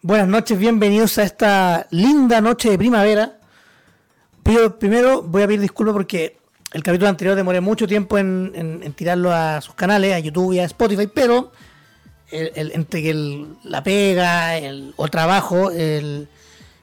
[0.00, 3.40] Buenas noches, bienvenidos a esta linda noche de primavera.
[4.78, 6.38] Primero voy a pedir disculpas porque
[6.72, 10.64] el capítulo anterior demoré mucho tiempo en, tirarlo a sus canales, a YouTube y a
[10.66, 11.50] Spotify, pero
[12.30, 16.28] entre que la pega, el, o el trabajo y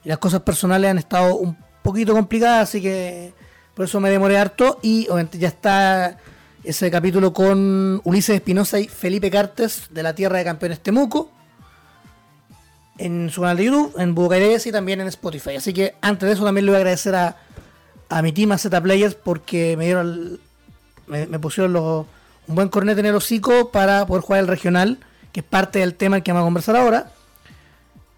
[0.04, 3.34] las cosas personales han estado un poquito complicadas, así que
[3.76, 4.78] por eso me demoré harto.
[4.82, 6.18] Y obviamente ya está
[6.66, 11.32] ese capítulo con Ulises Espinosa y Felipe Cartes de la Tierra de Campeones Temuco
[12.98, 15.56] en su canal de YouTube, en Bucares y también en Spotify.
[15.56, 17.38] Así que antes de eso también le voy a agradecer a,
[18.10, 20.40] a mi team, a Z Players, porque me dieron
[21.08, 25.00] me, pusieron un buen cornet en el hocico para poder jugar el regional,
[25.32, 27.12] que es parte del tema que vamos a conversar ahora.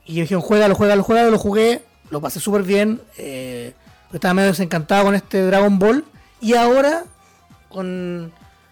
[0.06, 3.02] Y me dijeron, juega, lo juega, lo juega, lo jugué, lo pasé súper bien.
[3.18, 3.74] Eh,
[4.14, 6.06] estaba medio desencantado con este Dragon Ball.
[6.40, 7.04] Y ahora,
[7.68, 8.32] con,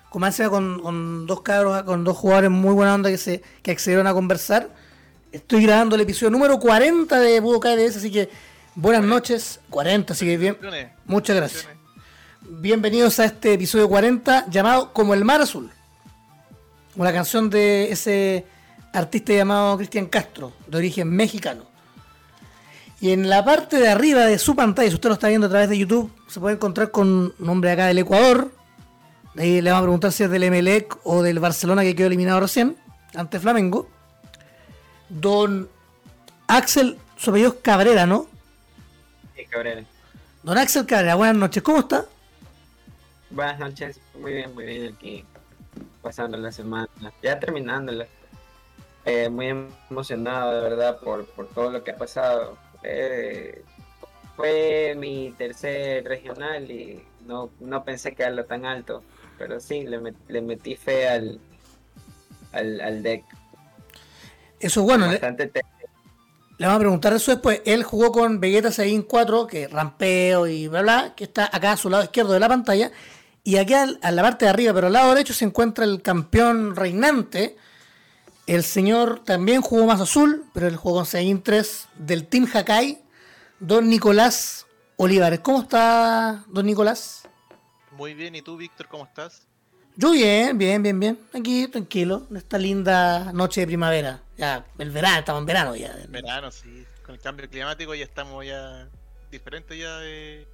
[0.10, 4.08] con, con, con dos cabros, con dos jugadores muy buena onda que se que accedieron
[4.08, 4.70] a conversar
[5.32, 8.30] Estoy grabando el episodio número 40 de Budo KDS, así que
[8.74, 9.60] buenas noches.
[9.70, 10.58] 40, así que bien.
[11.06, 11.68] Muchas gracias.
[12.42, 15.70] Bienvenidos a este episodio 40 llamado Como el Mar Azul.
[16.96, 18.46] Una canción de ese
[18.94, 21.64] artista llamado Cristian Castro, de origen mexicano.
[23.02, 25.50] Y en la parte de arriba de su pantalla, si usted lo está viendo a
[25.50, 28.54] través de YouTube, se puede encontrar con un nombre acá del Ecuador.
[29.38, 32.40] ahí le vamos a preguntar si es del Emelec o del Barcelona que quedó eliminado
[32.40, 32.78] recién,
[33.14, 33.90] ante Flamengo
[35.10, 35.70] don
[36.48, 38.28] Axel, su apellido Cabrera, ¿no?
[39.36, 39.84] Sí, Cabrera.
[40.44, 42.06] Don Axel Cabrera, buenas noches, ¿cómo está?
[43.30, 45.26] Buenas noches, muy bien, muy bien aquí,
[46.02, 46.88] pasando la semana,
[47.22, 48.08] ya terminándola.
[49.06, 49.48] Eh, muy
[49.90, 52.58] emocionado, de verdad, por, todo lo que ha pasado.
[52.82, 53.64] Eh,
[54.36, 59.04] fue mi tercer regional y no, no pensé quedarlo tan alto,
[59.38, 61.40] pero sí, le, le metí fe al,
[62.52, 63.24] al, al deck.
[64.60, 65.12] Eso es bueno.
[65.12, 67.62] Le, vamos a preguntar eso después.
[67.66, 71.78] Él jugó con Vegeta Saiyan 4, que rampeo y bla bla, que está acá a
[71.78, 72.92] su lado izquierdo de la pantalla.
[73.44, 76.76] Y aquí a la parte de arriba, pero al lado derecho, se encuentra el campeón
[76.76, 77.58] reinante.
[78.48, 83.04] El señor también jugó más azul, pero él jugó con Saiyan 3 del Team Hakai,
[83.60, 84.66] don Nicolás
[84.98, 85.40] Olivares.
[85.42, 87.28] ¿Cómo está, don Nicolás?
[87.92, 89.48] Muy bien, ¿y tú, Víctor, cómo estás?
[89.98, 91.20] Yo bien, bien, bien, bien.
[91.34, 94.22] Aquí, tranquilo, en esta linda noche de primavera.
[94.38, 95.96] Ya, el verano, estamos en verano ya.
[96.10, 96.86] Verano, sí.
[97.06, 98.90] Con el cambio climático ya estamos ya
[99.32, 100.48] diferentes ya de...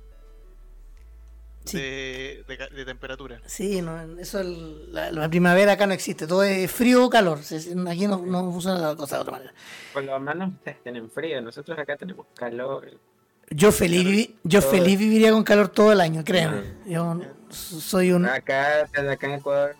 [1.72, 3.40] De, de, temperatura.
[3.46, 7.38] Sí, no, eso la, primavera acá no existe, todo es frío o calor.
[7.88, 9.53] Aquí no, no funciona la cosa de otra manera.
[9.94, 12.90] Por lo menos ustedes tienen frío, nosotros acá tenemos calor.
[13.52, 16.63] Yo feliz, yo feliz viviría con calor todo el año, créeme.
[16.88, 18.25] Yo soy un.
[18.25, 19.75] Acá, acá en Ecuador,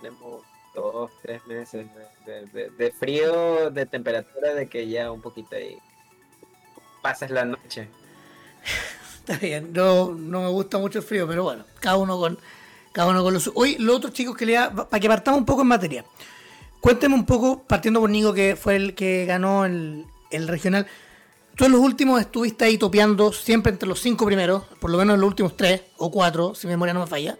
[0.00, 0.42] tenemos
[0.74, 1.86] dos, tres meses
[2.24, 5.76] de, frío, de temperatura, de que ya un poquito ahí
[7.02, 7.88] pasas la noche.
[9.18, 12.38] Está bien, no, no me gusta mucho el frío, pero bueno, cada uno con
[12.92, 13.50] cada uno con los.
[13.54, 16.04] Hoy, los otros chicos que le para que partamos un poco en materia.
[16.80, 20.86] Cuénteme un poco, partiendo por Nico, que fue el que ganó el, el regional.
[21.54, 25.14] Tú en los últimos estuviste ahí topeando siempre entre los cinco primeros, por lo menos
[25.14, 27.38] en los últimos tres o cuatro, si mi memoria no me falla,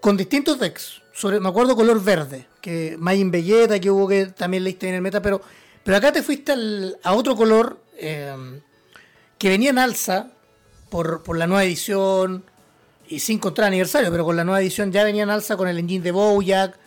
[0.00, 1.02] con distintos decks.
[1.22, 5.22] Me acuerdo color verde, que Majin Belleta, que hubo que también leíste en el meta,
[5.22, 5.40] pero,
[5.82, 6.52] pero acá te fuiste
[7.02, 8.60] a otro color eh,
[9.38, 10.32] que venía en alza
[10.90, 12.44] por, la nueva edición
[13.08, 15.78] y sin contra aniversario, pero con la nueva edición ya venía en alza con el
[15.78, 16.78] engine de Bojack,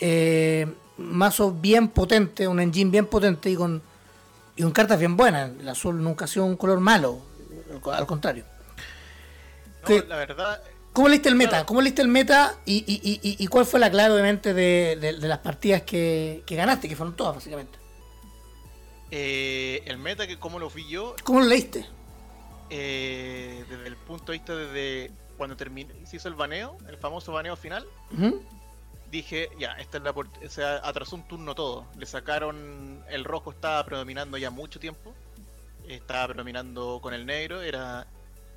[0.00, 0.66] eh,
[0.98, 3.82] mazo bien potente, un engine bien potente y con
[4.56, 5.50] y con cartas bien buenas.
[5.60, 7.20] El azul nunca ha sido un color malo,
[7.92, 8.44] al contrario.
[9.88, 10.62] la verdad.
[10.92, 11.66] ¿Cómo leíste el meta?
[11.66, 15.82] ¿Cómo leíste el meta y, y, y, cuál fue la clave, obviamente, de, las partidas
[15.82, 17.78] que, ganaste, que fueron todas, básicamente?
[19.10, 21.14] Eh, el meta, que ¿cómo lo vi yo?
[21.22, 21.86] ¿Cómo lo leíste?
[22.70, 27.30] Eh, desde el punto de vista de cuando terminé, se hizo el baneo, el famoso
[27.30, 27.86] baneo final
[29.16, 30.14] dije, ya, esta es la
[30.48, 31.86] se atrasó un turno todo.
[31.98, 35.14] Le sacaron, el rojo estaba predominando ya mucho tiempo.
[35.88, 38.06] Estaba predominando con el negro, era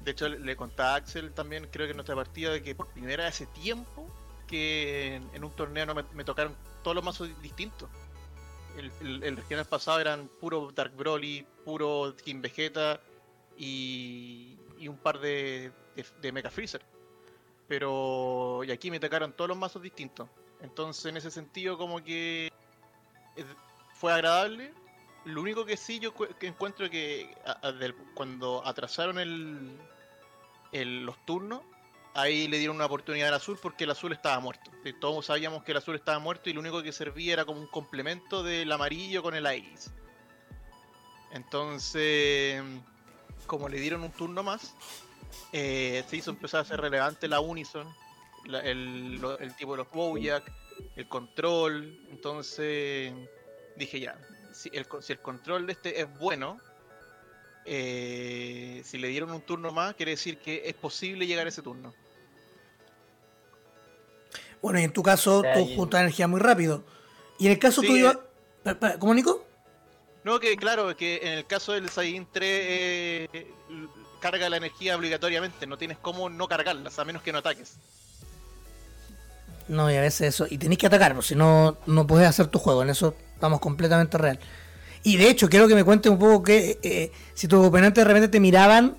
[0.02, 2.88] de hecho le contaba a Axel también, creo que en nuestra partida de que por
[2.88, 4.08] primera vez hace tiempo
[4.48, 7.90] que en, un torneo no me, tocaron todos los mazos distintos.
[8.78, 13.02] El, el, regional pasado eran puro Dark Broly, puro King Vegeta
[13.58, 16.82] y, y un par de, de, de Mecha Freezer
[17.70, 20.28] pero y aquí me tocaron todos los mazos distintos.
[20.62, 22.52] Entonces, en ese sentido, como que
[23.94, 24.74] fue agradable.
[25.26, 27.36] Lo único que sí yo encuentro que
[28.14, 29.78] cuando atrasaron el,
[31.06, 31.62] los turnos,
[32.14, 34.72] ahí le dieron una oportunidad al azul porque el azul estaba muerto.
[35.00, 37.68] Todos sabíamos que el azul estaba muerto y lo único que servía era como un
[37.68, 39.92] complemento del amarillo con el iris.
[41.32, 42.64] Entonces,
[43.46, 44.74] como le dieron un turno más,
[45.52, 47.88] eh, se hizo empezar a ser relevante la Unison,
[48.46, 49.20] el,
[49.58, 50.52] tipo de los Bojack,
[50.96, 52.00] el control.
[52.10, 53.14] Entonces
[53.76, 54.20] dije ya,
[54.54, 56.60] si el, si el control de este es bueno,
[57.66, 61.62] eh, si le dieron un turno más, quiere decir que es posible llegar a ese
[61.62, 61.94] turno.
[64.62, 66.84] Bueno, y en tu caso, tú juntas energía muy rápido.
[67.38, 68.12] Y en el caso tuyo.
[68.66, 69.46] Eh, ¿Cómo, Nico?
[70.24, 73.48] No, que claro, que en el caso del Saiyajin 3 eh,
[74.20, 77.78] carga la energía obligatoriamente, no tienes cómo no cargarlas, a menos que no ataques.
[79.70, 80.48] No, y a veces eso.
[80.50, 82.82] Y tenés que atacar, pues, si no, no puedes hacer tu juego.
[82.82, 84.40] En eso estamos completamente real.
[85.04, 88.08] Y de hecho, quiero que me cuentes un poco que eh, si tus oponentes de
[88.08, 88.98] repente te miraban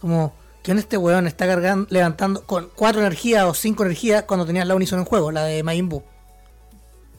[0.00, 4.44] como, ¿qué en este weón está cargando, levantando con cuatro energías o cinco energías cuando
[4.44, 6.02] tenías la Unison en juego, la de Majin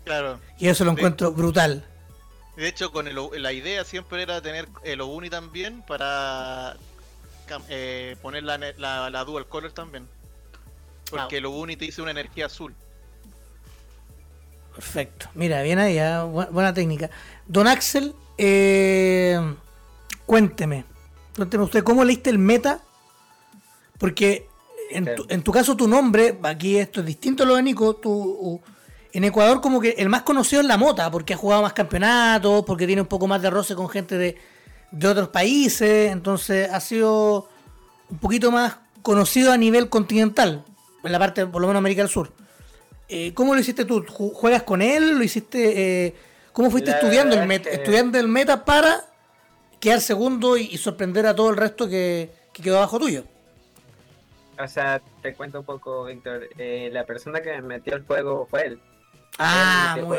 [0.06, 0.40] Claro.
[0.58, 1.86] Y eso lo encuentro brutal.
[2.56, 6.76] De hecho, con la idea siempre era tener el Obuni también para
[7.70, 10.08] eh, poner la, la, Dual Color también.
[11.10, 12.76] Porque el Obuni te dice una energía azul.
[14.80, 15.28] Perfecto.
[15.36, 16.24] Mira, bien ahí, ¿eh?
[16.24, 17.10] buena técnica.
[17.46, 19.38] Don Axel, eh,
[20.26, 20.86] cuénteme.
[21.36, 22.80] Cuénteme usted, ¿cómo leíste el meta?
[23.98, 24.48] Porque
[24.92, 28.62] en tu, caso tu nombre, aquí esto es distinto a lo de Nico, tu,
[29.12, 32.64] en Ecuador como que el más conocido es la Mota, porque ha jugado más campeonatos,
[32.66, 34.38] porque tiene un poco más de roce con gente de,
[34.92, 37.50] de otros países, entonces ha sido
[38.10, 40.64] un poquito más conocido a nivel continental,
[41.04, 42.32] en la parte, por lo menos América del Sur.
[43.10, 44.06] Eh, ¿Cómo lo hiciste tú?
[44.08, 45.18] ¿Juegas con él?
[45.18, 46.06] ¿Lo hiciste?
[46.06, 46.16] Eh,
[46.54, 49.06] ¿Cómo fuiste estudiando el meta, estudiando el meta para
[49.80, 53.24] quedar segundo y, sorprender a todo el resto que, quedó abajo tuyo?
[54.62, 56.50] O sea, te cuento un poco, Víctor.
[56.58, 58.82] Eh, la persona que me metió el juego fue él.
[59.40, 60.18] Ah, muy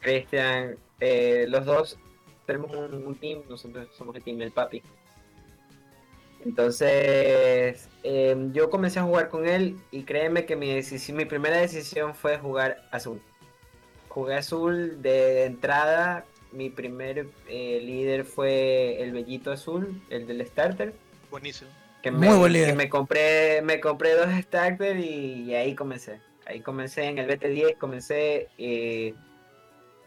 [0.00, 0.76] Cristian,
[1.48, 1.98] los dos
[2.46, 4.82] tenemos un, team, nosotros somos el team del papi.
[6.44, 11.56] Entonces, em, yo comencé a jugar con él y créeme que mi, decisión, mi primera
[11.56, 13.20] decisión fue jugar azul.
[14.08, 16.24] Jugué azul de entrada.
[16.52, 20.94] Mi primer eh, líder fue el Bellito Azul, el del starter.
[21.30, 21.70] Buenísimo.
[22.00, 22.76] Que me, Muy buen líder.
[22.76, 26.20] me compré, me compré dos starters y, ahí comencé.
[26.46, 28.48] Ahí comencé en el BT10, comencé.
[28.58, 29.14] Eh,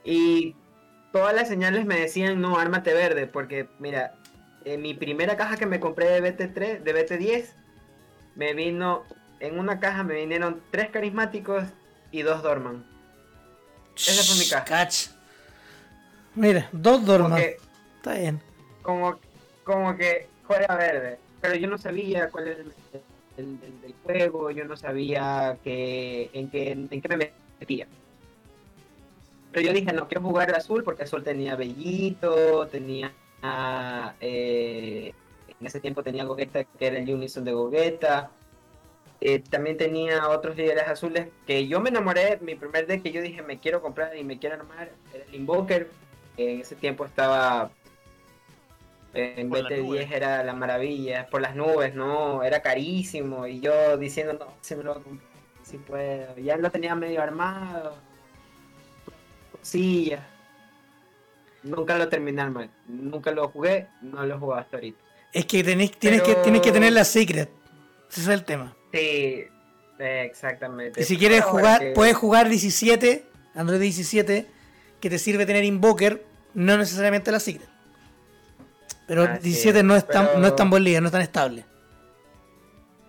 [0.05, 0.55] y
[1.11, 4.13] todas las señales me decían, no, ármate verde, porque mira,
[4.73, 7.45] en mi primera caja que me compré de BT3, de BT10,
[8.35, 9.03] me vino,
[9.39, 11.63] en una caja me vinieron tres carismáticos
[12.11, 12.85] y dos Dorman.
[13.95, 14.65] Esa fue mi caja.
[14.65, 15.07] Catch.
[16.35, 17.41] Mira, dos Dorman.
[17.95, 18.41] Está bien.
[18.81, 19.17] Como,
[19.63, 21.17] como que juega verde.
[21.41, 22.63] Pero yo no sabía cuál era
[23.37, 27.87] el, del juego, yo no sabía que, en, qué, en qué me metía.
[29.51, 35.13] Pero yo dije, no quiero jugar azul porque azul tenía Bellito, tenía eh,
[35.59, 38.31] en ese tiempo tenía Gogeta, que era el Unison de Gogeta.
[39.19, 42.37] Eh, también tenía otros líderes azules que yo me enamoré.
[42.41, 45.35] Mi primer deck que yo dije me quiero comprar y me quiero armar era el
[45.35, 45.89] Invoker.
[46.37, 47.71] En ese tiempo estaba
[49.13, 53.47] en BT10 era la maravilla, por las nubes, no, era carísimo.
[53.47, 55.29] Y yo diciendo, no, si me lo voy a comprar,
[55.63, 56.37] si puedo.
[56.37, 57.95] Ya lo tenía medio armado,
[59.51, 60.21] cosillas
[61.63, 62.69] nunca lo terminé mal.
[62.87, 64.99] Nunca lo jugué, no lo he jugado hasta ahorita.
[65.33, 67.49] Es que tenés, tienes, que, tienes que tener la secret.
[68.09, 68.75] Ese es el tema.
[68.93, 69.45] Sí,
[69.99, 71.01] exactamente.
[71.01, 73.25] Y si quieres jugar, puedes jugar 17,
[73.55, 74.47] Android 17,
[74.99, 77.67] que te sirve tener Invoker, no necesariamente la secret.
[79.07, 81.65] Pero 17 no, es tan, no es tan buen líder, no es tan estable.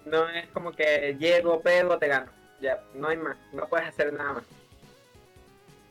[0.07, 2.31] No es como que llego, pego, te gano.
[2.61, 4.45] Ya, no hay más, no puedes hacer nada más.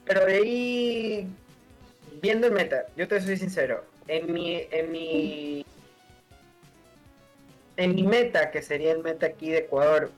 [0.05, 1.27] Pero de ahí
[2.21, 5.65] viendo el meta, yo te soy sincero, en mi, en mi,
[7.75, 10.11] en mi meta, que sería el meta aquí de Ecuador,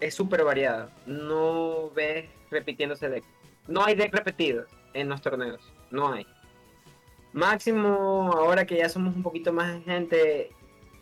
[0.00, 0.90] es súper variado.
[1.06, 3.24] No ves repitiéndose deck.
[3.66, 5.60] No hay deck repetidos en los torneos.
[5.90, 6.26] No hay.
[7.32, 10.50] Máximo, ahora que ya somos un poquito más gente,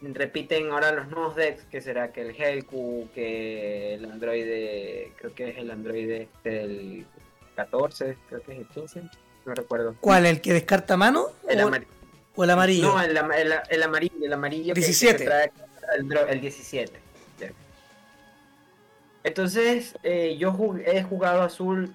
[0.01, 5.51] repiten ahora los nuevos decks, que será que el Helku, que el Android, creo que
[5.51, 7.07] es el Android este del
[7.55, 9.03] 14, creo que es el 15
[9.45, 9.95] no recuerdo.
[10.01, 10.27] ¿Cuál?
[10.27, 11.29] ¿El que descarta mano?
[11.49, 11.71] El o,
[12.37, 12.89] o, el amarillo?
[12.89, 15.29] No, el, amarillo, el amarillo 17.
[16.29, 17.01] el, 17.
[19.25, 21.95] Entonces, eh, yo he jugado azul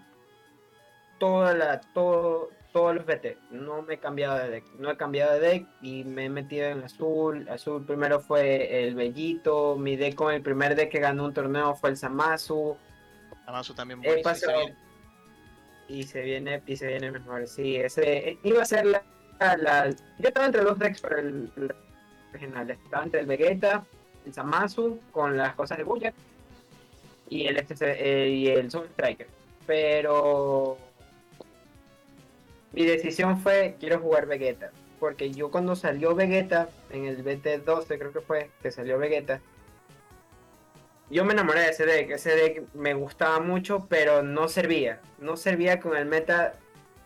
[1.20, 3.38] toda la, todo, todos los BT.
[3.52, 4.66] No me he cambiado de deck.
[4.80, 7.48] No he cambiado de deck y me he metido en azul.
[7.50, 9.76] Azul primero fue el Bellito.
[9.78, 12.76] Mi deck con el primer deck que ganó un torneo fue el Samasu.
[13.46, 14.62] Samasu también pasado,
[15.90, 17.48] y se viene y se viene mejor.
[17.48, 19.04] Sí, ese iba a ser la
[19.40, 21.50] yo estaba entre dos decks para el,
[22.34, 22.70] regional.
[22.70, 23.86] Estaba entre el Vegeta,
[24.26, 26.14] el Samasu, con las cosas de Buya
[27.30, 29.28] y el, eh, y el Soul Striker.
[29.66, 30.78] Pero
[32.74, 34.72] mi decisión fue, quiero jugar Vegeta.
[35.00, 39.40] Porque yo cuando salió Vegeta, en el BT12 creo que fue, que salió Vegeta,
[41.10, 42.12] yo me enamoré de ese deck.
[42.12, 45.02] Ese deck me gustaba mucho, pero no servía.
[45.20, 46.54] No servía con el meta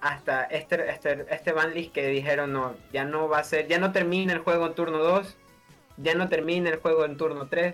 [0.04, 3.94] hasta este, este, este banlist que dijeron no, ya no va a ser, ya no
[3.94, 5.38] termina el juego en turno 2,
[5.96, 7.74] ya no termina el juego en turno 3,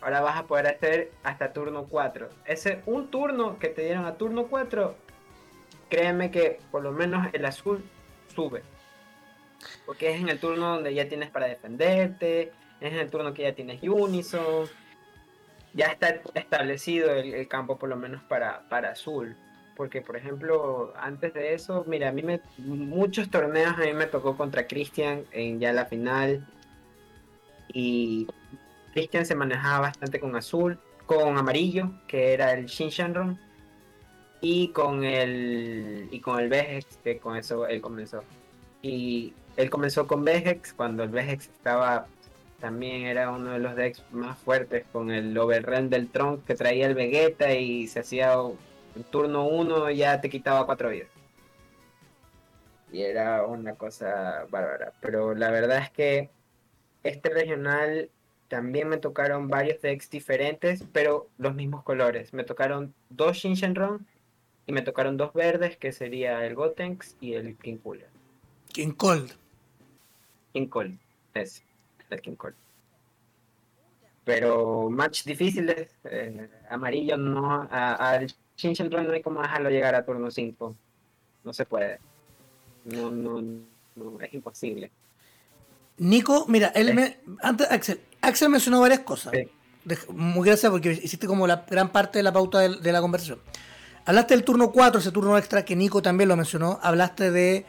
[0.00, 2.28] ahora vas a poder hacer hasta turno 4.
[2.44, 4.94] Ese un turno que te dieron a turno 4,
[5.88, 7.82] créeme que por lo menos el azul
[8.32, 8.62] sube.
[9.86, 13.42] Porque es en el turno donde ya tienes para defenderte, es en el turno que
[13.42, 14.68] ya tienes Unison,
[15.74, 19.36] ya está establecido el, campo por lo menos para, para azul.
[19.76, 24.06] Porque, por ejemplo, antes de eso, mira, a mí me, muchos torneos a mí me
[24.06, 26.46] tocó contra Christian en ya la final.
[27.72, 28.26] Y
[28.92, 33.38] Christian se manejaba bastante con azul, con amarillo, que era el Shin Shanron,
[34.40, 38.22] y con el y con el Vegex, que con eso él comenzó.
[38.82, 42.06] Y él comenzó con Vegex cuando el Vegex estaba
[42.60, 46.86] también era uno de los decks más fuertes con el overrun del Tron que traía
[46.86, 48.34] el Vegeta y se hacía
[48.94, 51.08] en turno 1 ya te quitaba 4 vidas.
[52.92, 54.92] Y era una cosa bárbara.
[55.00, 56.30] Pero la verdad es que
[57.02, 58.10] este regional
[58.48, 62.34] también me tocaron varios decks diferentes, pero los mismos colores.
[62.34, 64.06] Me tocaron dos Shinshenron
[64.66, 68.08] y me tocaron dos verdes, que sería el Gotenks y el King Cooler.
[68.72, 69.32] King Cold.
[70.52, 70.98] King Cold,
[71.34, 71.64] es
[72.16, 72.54] el King Cold.
[74.24, 80.30] Pero match difíciles, eh, amarillo no, al Shinshenron no hay como dejarlo llegar a turno
[80.30, 80.76] 5.
[81.44, 81.98] No se puede.
[82.84, 83.42] No, no,
[83.96, 84.90] no, es imposible.
[85.98, 89.32] Nico, mira, él me, antes, Axel, Axel mencionó varias cosas.
[90.08, 93.40] Muy gracias porque hiciste como la gran parte de la pauta de, la conversación.
[94.04, 96.78] Hablaste del turno 4, ese turno extra que Nico también lo mencionó.
[96.82, 97.66] Hablaste de,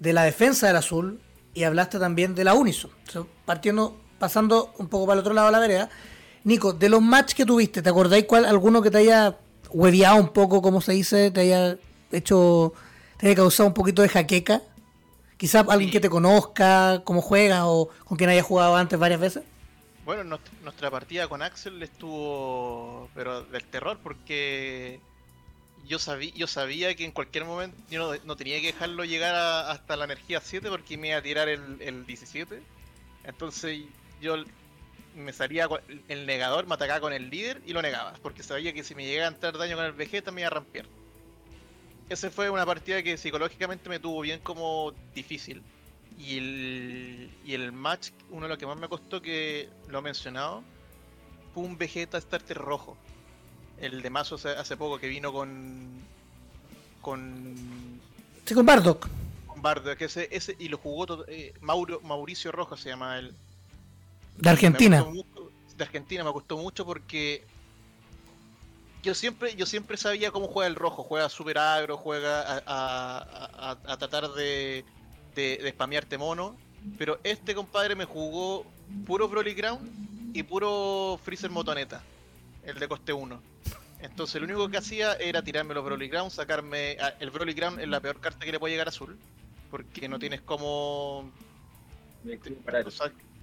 [0.00, 1.20] la defensa del azul
[1.56, 2.90] y hablaste también de la Unison.
[3.46, 5.90] partiendo, pasando un poco para el otro lado de la vereda.
[6.44, 9.38] Nico, de los matches que tuviste, ¿te acordáis cuál alguno que te haya
[9.70, 11.78] hueviado un poco, como se dice, te haya
[12.12, 12.74] hecho,
[13.16, 14.60] te haya causado un poquito de jaqueca?
[15.38, 19.42] Quizás alguien que te conozca, cómo juega o con quien haya jugado antes varias veces.
[20.04, 25.00] Bueno, nuestra partida con Axel estuvo, pero del terror, porque
[25.86, 29.34] yo sabía, yo sabía que en cualquier momento yo no, tenía que dejarlo llegar
[29.70, 32.62] hasta la energía 7 porque me iba a tirar el, 17.
[33.24, 33.82] Entonces
[34.20, 34.36] yo
[35.14, 35.68] me salía
[36.08, 39.06] el negador, me atacaba con el líder y lo negaba, porque sabía que si me
[39.06, 40.86] llegaba a entrar daño con el Vegeta me iba a rampear.
[42.08, 45.62] Esa fue una partida que psicológicamente me tuvo bien como difícil.
[46.18, 50.02] Y el, y el match, uno de los que más me costó, que lo he
[50.02, 50.62] mencionado,
[51.52, 52.96] fue un Vegeta Starter rojo.
[53.78, 56.00] El de Mazo hace, poco que vino con.
[57.02, 58.00] con.
[58.44, 59.08] Sí, con Bardock.
[59.46, 63.34] Con Bardock, ese, ese, y lo jugó eh, Mauricio Rojo se llama el.
[64.38, 65.04] De Argentina.
[65.76, 67.44] de Argentina me gustó mucho porque
[69.02, 73.96] yo siempre, yo siempre sabía cómo juega el rojo, juega super agro, juega a, a
[73.98, 74.84] tratar de,
[75.36, 76.56] de, spamearte mono.
[76.98, 78.64] Pero este compadre me jugó
[79.06, 82.02] puro Broly Ground y puro Freezer Motoneta,
[82.64, 83.40] el de coste 1.
[84.00, 86.96] Entonces lo único que hacía era tirarme los Broly Ground, sacarme.
[87.00, 89.16] Ah, el Broly Ground es la peor carta que le puede llegar a azul.
[89.70, 91.30] Porque no tienes como.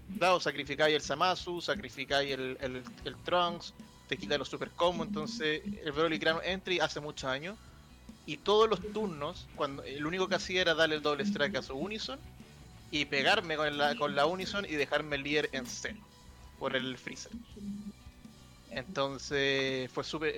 [0.09, 3.73] Dado, sacrificáis el Samasu, sacrificáis el, el, el, Trunks,
[4.07, 5.07] te quita los super combos.
[5.07, 7.57] Entonces el Broly Ground entry hace muchos años
[8.25, 11.61] y todos los turnos, cuando el único que hacía era darle el doble strike a
[11.61, 12.19] su Unison
[12.91, 15.97] y pegarme con la, con la Unison y dejarme el líder en cero
[16.59, 17.31] por el Freezer.
[18.75, 20.35] Entonces fue súper.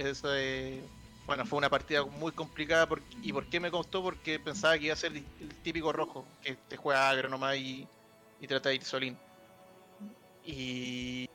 [1.26, 2.88] bueno, fue una partida muy complicada.
[3.22, 4.04] ¿Y por qué me costó?
[4.04, 5.24] Porque pensaba que iba a ser el,
[5.64, 7.88] típico rojo, que te juega agro nomás y,
[8.42, 9.18] y trata de ir solín.
[10.46, 11.28] Y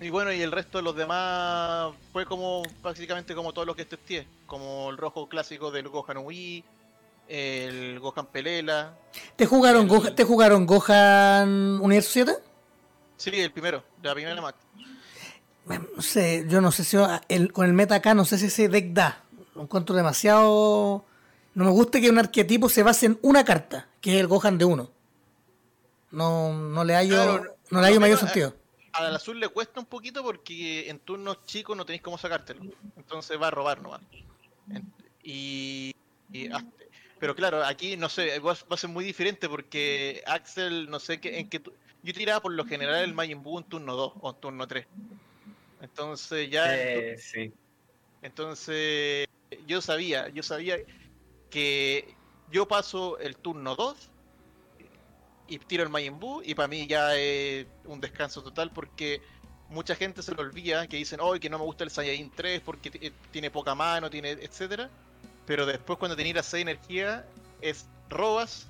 [0.00, 3.84] y bueno, y el resto de los demás fue como básicamente como todos los que
[3.84, 6.64] testé, como el rojo clásico del Gohan Wii,
[7.28, 8.98] el Gohan Pelela.
[9.36, 12.32] ¿Te jugaron, Gohan, ¿te jugaron Gohan Universo 7?
[13.16, 14.56] Sí, el primero, la primera Mac.
[15.66, 16.96] No sé, yo no sé si
[17.28, 19.22] el, con el meta acá, no sé si ese deck da.
[19.54, 21.04] Lo encuentro demasiado.
[21.54, 24.58] No me gusta que un arquetipo se base en una carta, que es el Gohan
[24.58, 24.90] de uno.
[26.10, 28.54] No, no le hallo, no, le hallo mayor sentido
[28.94, 32.62] al azul le cuesta un poquito porque en turnos chicos no tenéis cómo sacártelo.
[32.96, 34.00] Entonces va a robar nomás.
[35.22, 35.94] Y,
[37.18, 41.40] Pero claro, aquí no sé, va, a ser muy diferente porque Axel, no sé qué,
[41.40, 41.60] en qué.
[42.02, 44.86] Yo tiraba por lo general el Majin Buu en turno 2 o en turno 3.
[45.84, 46.74] Entonces ya.
[46.74, 47.52] Eh, sí.
[48.22, 49.28] Entonces
[49.66, 50.78] yo sabía, yo sabía
[51.50, 52.14] que
[52.50, 54.10] yo paso el turno 2
[55.46, 59.20] y tiro el Majin Buu y para mí ya es un descanso total porque
[59.68, 62.62] mucha gente se lo olvida que dicen, hoy que no me gusta el Saiyajin 3
[62.62, 64.88] porque eh, tiene poca mano, tiene etcétera.
[65.46, 67.26] Pero después cuando tenías las 6 energía
[67.60, 68.68] es robas,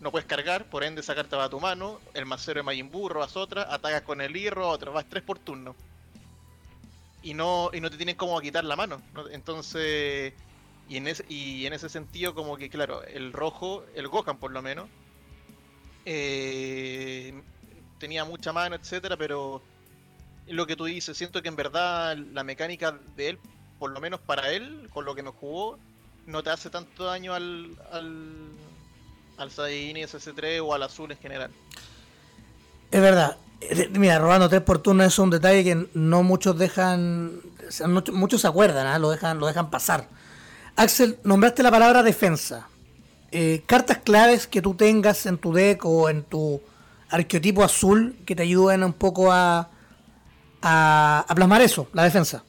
[0.00, 2.90] no puedes cargar, por ende esa carta va a tu mano, el macero de Majin
[2.90, 5.76] Buu, robas otra, atacas con el I, robas otra, vas 3 por turno.
[7.24, 9.02] Y no, y no te tienen como a quitar la mano.
[9.32, 10.32] Entonces,
[10.88, 14.52] y en, ese, y en ese sentido como que claro, el rojo, el Gohan por
[14.52, 14.88] lo menos,
[16.04, 17.42] eh,
[17.98, 19.62] tenía mucha mano, etcétera, pero
[20.46, 23.38] lo que tú dices, siento que en verdad la mecánica de él,
[23.78, 25.78] por lo menos para él, con lo que nos jugó,
[26.26, 28.50] no te hace tanto daño al, al,
[29.38, 31.50] al Saiyajin SS3 o al azul en general.
[32.94, 33.36] Es verdad.
[33.98, 37.40] Mira, robando tres por turno es un detalle que no muchos dejan,
[38.12, 39.00] muchos se acuerdan, ¿ah?
[39.00, 40.06] lo dejan, lo dejan pasar.
[40.76, 42.68] Axel, nombraste la palabra defensa.
[43.32, 46.62] Eh, cartas claves que tú tengas en tu deck o en tu
[47.08, 49.70] arqueotipo azul que te ayuden un poco a,
[50.62, 52.44] a, plasmar eso, la defensa.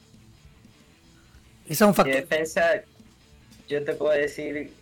[1.64, 2.14] Esa es un factor.
[2.14, 2.84] defensa,
[3.66, 4.72] yo te puedo decir,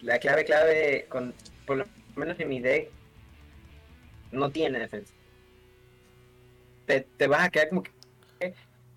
[0.00, 1.34] la clave clave, con,
[1.66, 1.84] por lo
[2.16, 2.88] menos en mi deck,
[4.32, 5.12] no tiene defensa.
[6.86, 7.92] Te, te vas a quedar como que...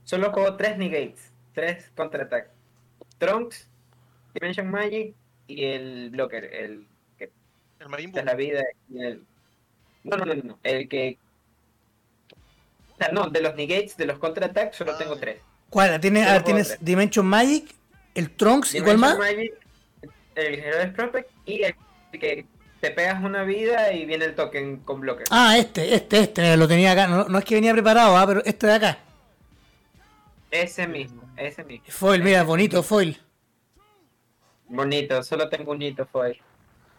[0.04, 2.52] Solo juego tres negates, tres contraataques.
[3.18, 3.70] Trunks,
[4.34, 5.16] Dimension Magic
[5.48, 6.88] y el blocker, el
[7.18, 7.32] que
[7.80, 8.64] el de la vida
[8.94, 9.24] el,
[10.04, 11.18] no, no, no, no, el que
[12.94, 15.18] o sea, no, de los negates, de los contraataques solo tengo ah.
[15.20, 15.42] tres.
[15.70, 16.00] ¿Cuál?
[16.00, 17.74] ¿Tienes, tienes Dimension Magic,
[18.14, 19.18] el Trunks y cuál más?
[19.18, 19.54] Magic,
[20.36, 21.76] el Heroes Prospect y el
[22.12, 22.46] que
[22.84, 25.26] te pegas una vida y viene el token con blocker.
[25.30, 27.08] Ah, este, este, este, lo tenía acá.
[27.08, 28.28] No, es que venía preparado, ¿ah?
[28.28, 28.98] pero este de acá.
[30.52, 31.86] Ese mismo, ese mismo.
[31.88, 33.18] Foil, mira, bonito foil.
[34.68, 36.38] Bonito, solo tengo un hito foil.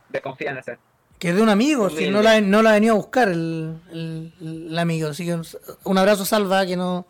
[0.08, 0.78] De confianza.
[1.18, 4.78] Que es de un amigo, si no la, no la venía a buscar el, el,
[4.78, 5.10] amigo.
[5.10, 5.38] Así que
[5.84, 7.06] un, abrazo salva que no,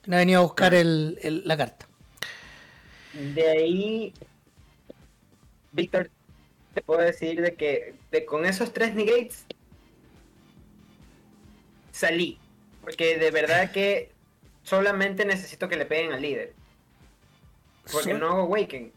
[0.00, 1.86] que no ha venido a buscar el, la carta.
[3.12, 4.14] De ahí,
[5.72, 6.08] Víctor,
[6.76, 7.94] te puedo decir de que
[8.26, 9.46] con esos tres negates
[11.90, 12.38] salí.
[12.82, 14.12] Porque de verdad que
[14.62, 16.52] solamente necesito que le peguen al líder.
[17.90, 18.92] Porque no hago Awaken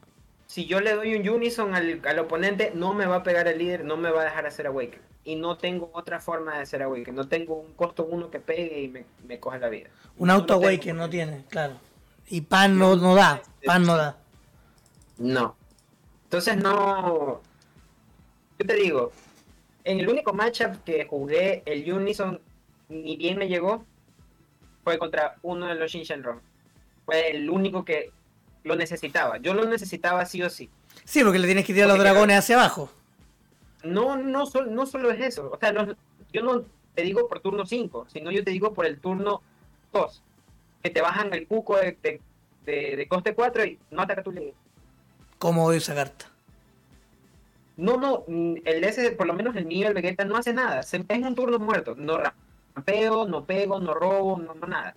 [0.49, 3.85] si yo le doy un Unison al, oponente, no me va a pegar el líder,
[3.85, 4.99] no me va a dejar hacer Awaken.
[5.23, 7.13] Y no tengo otra forma de hacer Awaken.
[7.13, 9.89] No tengo un costo uno que pegue y me, me coja la vida.
[10.17, 11.75] Un auto Awaken no, tiene, claro.
[12.29, 14.17] Y pan no, no da, pan no da.
[15.19, 15.55] No.
[16.23, 17.41] Entonces no...
[18.59, 19.11] Yo te digo,
[19.85, 22.41] en el único matchup que jugué el Unison
[22.89, 23.85] ni bien me llegó
[24.83, 26.41] fue contra uno de los Shinshenron.
[27.05, 28.11] Fue el único que
[28.63, 29.37] lo necesitaba.
[29.37, 30.69] Yo lo necesitaba sí o sí.
[31.05, 32.91] Sí, porque le tienes que tirar los dragones hacia abajo.
[33.83, 35.51] No, no, no solo es eso.
[35.51, 35.73] O sea,
[36.33, 39.41] yo no te digo por turno 5, sino yo te digo por el turno
[39.93, 40.23] 2.
[40.83, 42.21] Que te bajan el cuco de,
[42.65, 44.53] de, coste 4 y no ataca tu líder.
[45.37, 46.28] ¿Cómo esa carta?
[47.79, 50.83] No, no, el S, por lo menos el mío, el Vegeta, no hace nada.
[50.83, 51.95] Se, es un turno muerto.
[51.95, 54.95] No rampeo, no pego, no robo, no nada.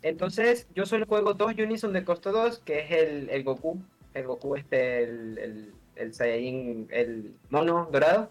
[0.00, 3.78] Entonces, yo solo juego dos Unison de costo 2, que es el, el Goku.
[4.14, 8.30] El Goku, este, el, el, el Saiyajin, el mono dorado.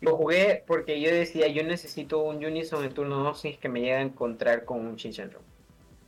[0.00, 3.68] Lo jugué porque yo decía, yo necesito un Unison en turno 2 si es que
[3.68, 5.42] me llega a encontrar con un Shinshenron.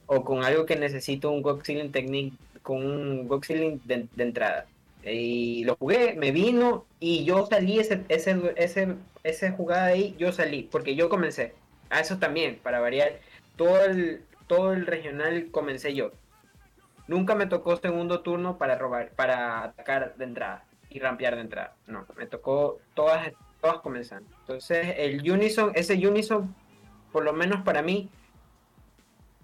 [0.07, 4.67] O con algo que necesito un Goxilin Technique, con un Goxilin de, de, entrada.
[5.07, 10.63] Y lo jugué, me vino y yo salí ese, ese, ese, jugada ahí, yo salí,
[10.71, 11.55] porque yo comencé.
[11.91, 13.21] A eso también, para variar
[13.57, 16.13] todo el, todo el regional comencé yo.
[17.07, 21.77] Nunca me tocó segundo turno para robar, para atacar de entrada y rampear de entrada.
[21.87, 24.29] No, me tocó todas, todas comenzando.
[24.41, 26.55] Entonces, el Unison, ese Unison,
[27.13, 28.09] por lo menos para mí,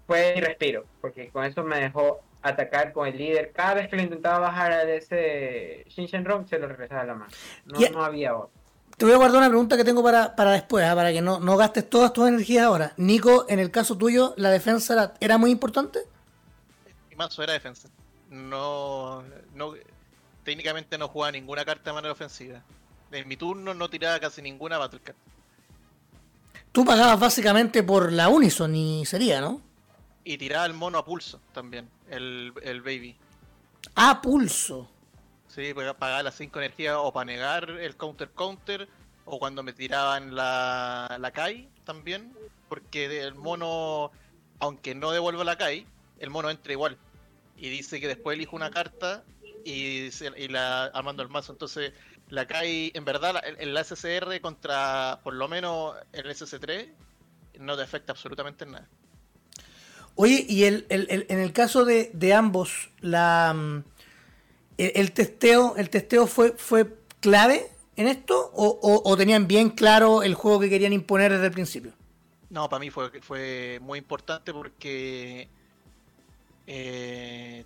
[0.06, 3.53] fue mi respiro, porque con eso me dejó atacar con el líder.
[3.53, 7.33] Cada vez que lo intentaba bajar a ese Shinshenron, se lo regresaba a la mano.
[7.66, 8.61] No, no había otro.
[8.96, 10.94] Te voy a guardar una pregunta que tengo para, después, ¿ah?
[10.94, 12.92] para que no, no, gastes todas tus energías ahora.
[12.98, 16.00] Nico, en el caso tuyo, ¿la defensa era, muy importante?
[17.09, 17.88] Mi mazo era defensa.
[18.29, 19.24] No,
[19.55, 19.72] no,
[20.44, 22.62] técnicamente no jugaba ninguna carta de manera ofensiva.
[23.11, 25.16] En mi turno no tiraba casi ninguna Battle Card.
[26.70, 29.62] Tú pagabas básicamente por la Unison y sería, ¿no?
[30.24, 33.16] Y tiraba el mono a pulso también, el, el Baby.
[33.94, 34.90] A pulso.
[35.48, 38.88] Sí, pagar las 5 energías o para negar el counter counter
[39.24, 42.33] o cuando me tiraban la, la Kai también,
[42.68, 44.12] porque el mono,
[44.59, 45.87] aunque no devuelva la Kai,
[46.18, 46.98] el mono entra igual.
[47.56, 49.24] Y dice que después elijo una carta
[49.64, 51.52] y, y la armando el mazo.
[51.52, 51.92] Entonces,
[52.28, 56.88] la Kai, en verdad, el, la SCR contra por lo menos el SC3
[57.59, 58.88] no te afecta absolutamente en nada.
[60.16, 63.84] Oye, y el, en el caso de, de ambos, la mm,
[64.80, 70.60] el, testeo, el testeo fue, fue clave en esto o, tenían bien claro el juego
[70.60, 71.92] que querían imponer desde el principio?
[72.48, 75.48] No, para mí fue, fue muy importante porque
[76.66, 77.64] eh,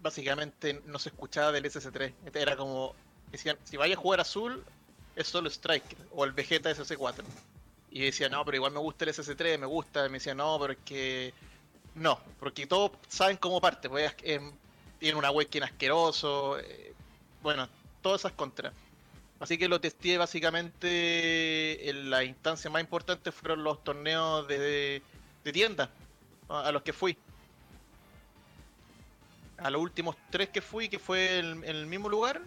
[0.00, 2.12] básicamente no se escuchaba del SS3.
[2.32, 2.94] Era como,
[3.30, 4.64] decían, si vaya a jugar azul,
[5.16, 7.22] es solo Striker o el Vegeta SS4.
[7.90, 10.04] Y decía, no, pero igual me gusta el SS3, me gusta.
[10.08, 11.34] Me decía, no, pero es que.
[11.94, 13.88] No, porque todos saben cómo parte.
[13.88, 14.14] Pues,
[14.98, 16.58] tiene una webkin asqueroso.
[16.58, 16.94] Eh,
[17.42, 17.68] bueno,
[18.02, 18.72] todas esas contras.
[19.40, 25.02] Así que lo testé básicamente en la instancia más importante fueron los torneos de,
[25.42, 25.90] de tienda
[26.48, 27.16] a los que fui.
[29.58, 32.40] A los últimos tres que fui, que fue en, el mismo lugar,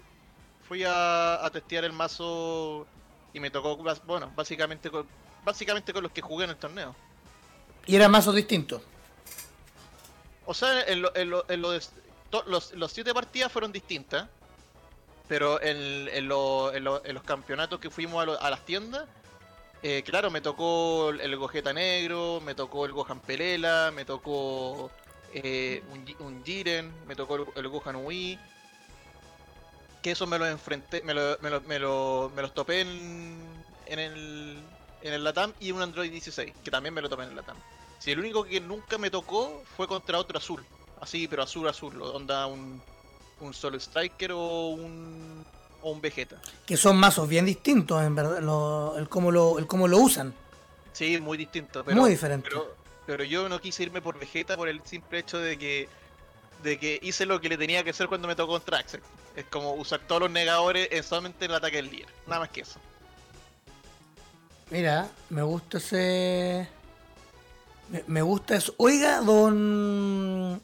[0.68, 2.88] fui a, a, testear el mazo
[3.34, 5.08] y me tocó, bueno, básicamente con,
[5.46, 6.96] básicamente con los que jugué en el torneo.
[7.86, 8.82] ¿Y eran mazos distintos?
[10.48, 11.74] O sea, en, lo, en, lo, en, lo
[12.48, 14.28] los, los siete partidas fueron distintas,
[15.28, 19.06] pero en, los campeonatos que fuimos a, las tiendas,
[19.84, 24.90] eh, claro, me tocó el Gogeta Negro, me tocó el Gohan Pelela, me tocó
[25.34, 25.84] eh,
[26.20, 28.40] un, Jiren, me tocó el, Gohan Wii.
[30.02, 33.38] Que eso me lo enfrenté, me, lo, me, me, me los topé en,
[33.86, 34.58] en, el,
[35.02, 37.58] en el Latam y un Android 16, que también me lo topé en el Latam.
[38.00, 40.64] Si el único que nunca me tocó fue contra otro azul.
[41.02, 42.02] Así, pero azul, azul.
[42.02, 42.82] Onda un,
[43.42, 45.46] un solo striker o un,
[45.82, 46.40] o un Vegeta.
[46.66, 48.38] Que son mazos bien distintos, en verdad,
[48.98, 50.34] el, cómo lo, el cómo lo usan.
[50.94, 51.84] Sí, muy distinto.
[51.84, 52.50] Pero, muy diferente.
[53.06, 55.90] Pero, yo no quise irme por Vegeta por el simple hecho de que
[56.64, 59.02] de que hice lo que le tenía que hacer cuando me tocó contra Axel.
[59.36, 62.08] Es como usar todos los negadores en solamente el ataque del líder.
[62.26, 62.80] Nada más que eso.
[64.72, 66.68] Mira, me gusta ese.
[68.08, 68.74] Me gusta eso.
[68.78, 70.62] Oiga, don.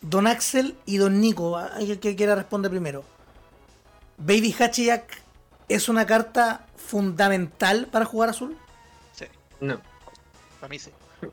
[0.00, 3.04] Don Axel y Don Nico, hay que quiera responder primero.
[4.16, 5.04] ¿Baby Hachiyak
[5.68, 8.56] es una carta fundamental para jugar azul?
[9.12, 9.26] Sí.
[9.60, 9.78] No.
[10.58, 10.90] Para mí sí.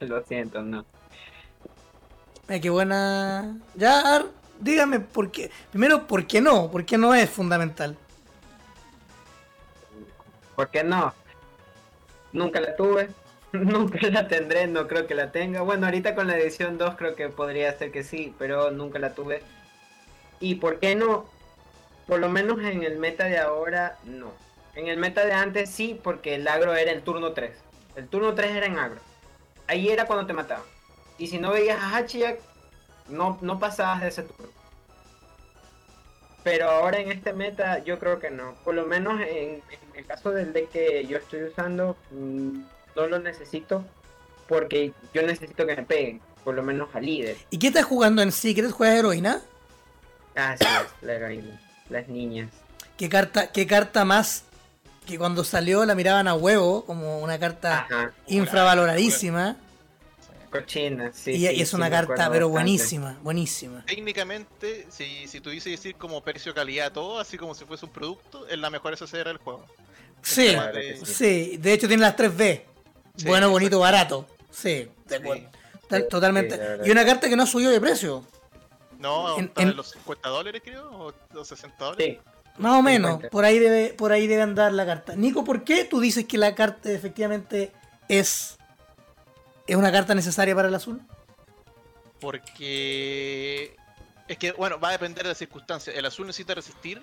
[0.00, 0.84] Lo siento, no.
[2.48, 3.56] Ay, qué buena.
[3.76, 4.26] Ya,
[4.58, 5.52] dígame por qué.
[5.70, 6.68] Primero, ¿por qué no?
[6.68, 7.96] ¿Por qué no es fundamental?
[10.56, 11.14] ¿Por qué no?
[12.32, 13.08] Nunca la tuve.
[13.52, 15.62] Nunca la tendré, no creo que la tenga.
[15.62, 19.14] Bueno, ahorita con la edición 2 creo que podría ser que sí, pero nunca la
[19.14, 19.42] tuve.
[20.38, 21.26] ¿Y por qué no?
[22.06, 24.32] Por lo menos en el meta de ahora, no.
[24.74, 27.50] En el meta de antes sí, porque el agro era el turno 3.
[27.96, 29.00] El turno 3 era en agro.
[29.66, 30.64] Ahí era cuando te mataban.
[31.18, 32.38] Y si no veías a Hachiyak,
[33.08, 34.48] no, no pasabas de ese turno.
[36.42, 38.54] Pero ahora en este meta yo creo que no.
[38.64, 39.62] Por lo menos en,
[39.94, 42.62] el caso del deck que yo estoy usando, mm,
[42.96, 43.84] no lo necesito
[44.48, 47.36] porque yo necesito que me peguen, por lo menos al líder.
[47.50, 48.70] ¿Y qué estás jugando en Secret?
[48.70, 49.40] ¿Juegas heroína?
[50.36, 50.66] Ah, sí,
[51.02, 52.50] la heroína, las niñas.
[52.96, 54.44] ¿Qué carta, qué carta más
[55.06, 59.56] que cuando salió la miraban a huevo, como una carta infravaloradísima?
[60.50, 61.36] Cochina, sí.
[61.36, 63.84] Y, es una carta, pero buenísima, buenísima.
[63.86, 68.58] Técnicamente, si, si tuviese decir como precio-calidad todo, así como si fuese un producto, es
[68.58, 69.64] la mejor SCR del juego.
[70.22, 70.56] Sí,
[71.04, 72.69] sí, de hecho tiene las 3B.
[73.24, 74.26] Bueno, bonito, barato.
[74.50, 74.88] Sí,
[76.08, 76.58] Totalmente.
[76.84, 78.24] y una carta que no subió de precio.
[78.98, 82.18] No, en, los 50 dólares creo, o los 60 dólares.
[82.22, 82.30] Sí.
[82.58, 85.16] Más o menos, por ahí debe, por ahí debe andar la carta.
[85.16, 87.72] Nico, ¿por qué tú dices que la carta efectivamente
[88.08, 88.58] es,
[89.66, 91.00] es una carta necesaria para el azul?
[92.20, 93.74] Porque
[94.28, 95.96] es que, bueno, va a depender de las circunstancias.
[95.96, 97.02] El azul necesita resistir,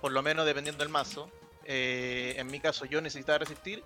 [0.00, 1.30] por lo menos dependiendo del mazo.
[1.64, 3.84] Eh, en mi caso yo necesitaba resistir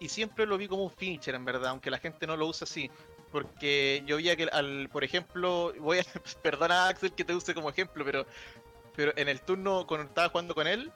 [0.00, 2.64] y siempre lo vi como un finisher en verdad, aunque la gente no lo usa
[2.64, 2.90] así.
[3.30, 6.04] Porque yo veía que, al, por ejemplo, voy a
[6.42, 8.26] perdona a Axel que te use como ejemplo, pero,
[8.96, 10.90] pero en el turno cuando estaba jugando con él,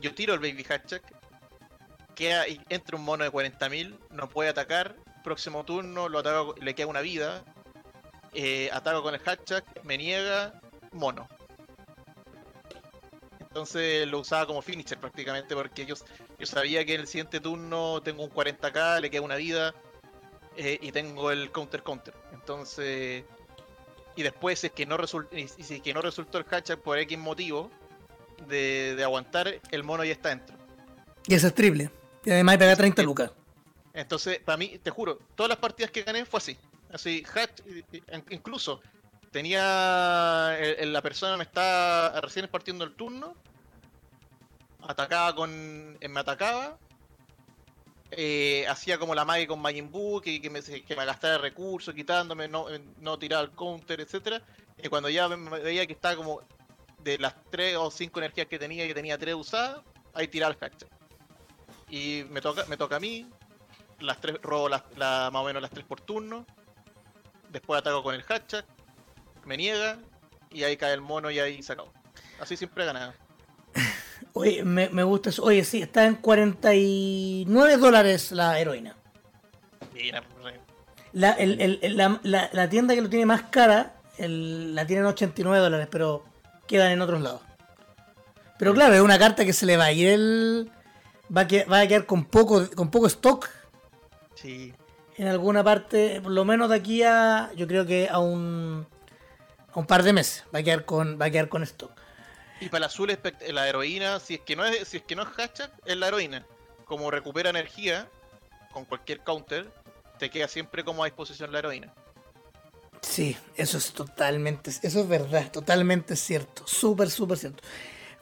[0.00, 1.02] yo tiro el Baby Hatchak,
[2.14, 6.86] queda, entra un mono de 40.000, no puede atacar, próximo turno lo ataco, le queda
[6.86, 7.44] una vida,
[8.32, 10.60] eh, ataco con el Hatchak, me niega,
[10.92, 11.28] mono.
[13.56, 15.94] Entonces lo usaba como finisher prácticamente porque yo,
[16.38, 19.74] yo sabía que en el siguiente turno tengo un 40k, le queda una vida
[20.58, 22.12] eh, y tengo el counter counter.
[22.34, 23.24] Entonces
[24.14, 26.78] y después si es que no resultó, y si es que no resultó el hatchet
[26.78, 27.70] por X motivo
[28.46, 30.54] de, de aguantar, el mono ya está dentro.
[31.26, 31.90] Y eso es triple.
[32.26, 33.30] Y además pagar 30 lucas.
[33.94, 36.58] Entonces, para mí, te juro, todas las partidas que gané fue así.
[36.92, 37.62] Así, hatch,
[38.28, 38.82] incluso
[39.36, 43.34] tenía la persona me está recién partiendo el turno,
[44.80, 46.78] atacaba con, me atacaba,
[48.12, 52.48] eh, hacía como la magia con Majin Buu, que, me, que me gastara recursos, quitándome,
[52.48, 52.64] no,
[53.02, 54.40] no tiraba el counter, etcétera.
[54.82, 56.40] Y cuando ya me veía que estaba como
[57.04, 59.82] de las 3 o 5 energías que tenía, que tenía 3 usadas,
[60.14, 60.88] ahí tiraba el hatchet.
[61.90, 63.28] Y me toca, me toca a mí,
[64.00, 66.46] las tres, robo las, la, más o menos las 3 por turno.
[67.50, 68.64] Después ataco con el hatchet,
[69.46, 69.98] me niega,
[70.50, 71.92] y ahí cae el mono y ahí se acabó.
[72.40, 73.14] Así siempre he ganado.
[74.34, 75.42] Oye, me, me, gusta eso.
[75.42, 78.96] Oye, sí, está en 49 dólares la heroína.
[79.94, 80.22] Mira,
[81.12, 85.06] la, el, el, la, la, la, tienda que lo tiene más cara la tiene en
[85.06, 86.24] 89 dólares, pero
[86.66, 87.40] quedan en otros lados.
[88.58, 90.72] Pero claro, es una carta que se le va a ir el.
[91.34, 93.48] Va a quedar, va a quedar con poco, con poco stock.
[94.34, 94.72] Sí.
[95.16, 97.50] En alguna parte, por lo menos de aquí a.
[97.56, 98.86] Yo creo que a un.
[99.76, 100.44] Un par de meses.
[100.54, 101.20] Va a quedar con.
[101.20, 101.92] Va a quedar con stock.
[102.60, 103.18] Y para el azul
[103.50, 106.08] la heroína, si es que no es, si es que no es hashtag, es la
[106.08, 106.46] heroína.
[106.86, 108.08] Como recupera energía
[108.72, 109.70] con cualquier counter,
[110.18, 111.92] te queda siempre como a disposición la heroína.
[113.02, 117.62] Sí, eso es totalmente, eso es verdad, totalmente cierto, súper, súper cierto.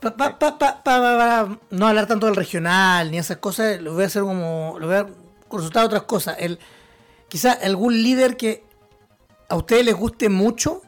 [0.00, 4.88] Para no hablar tanto del regional ni esas cosas, lo voy a hacer como, lo
[4.88, 5.06] voy a
[5.46, 6.36] consultar otras cosas.
[6.40, 6.58] El,
[7.28, 8.64] quizá algún líder que
[9.48, 10.82] a ustedes les guste mucho,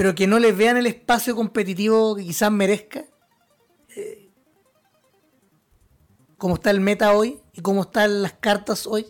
[0.00, 3.04] pero que no les vean el espacio competitivo que quizás merezca.
[3.94, 4.30] Eh,
[6.38, 9.04] cómo está el meta hoy y cómo están las cartas hoy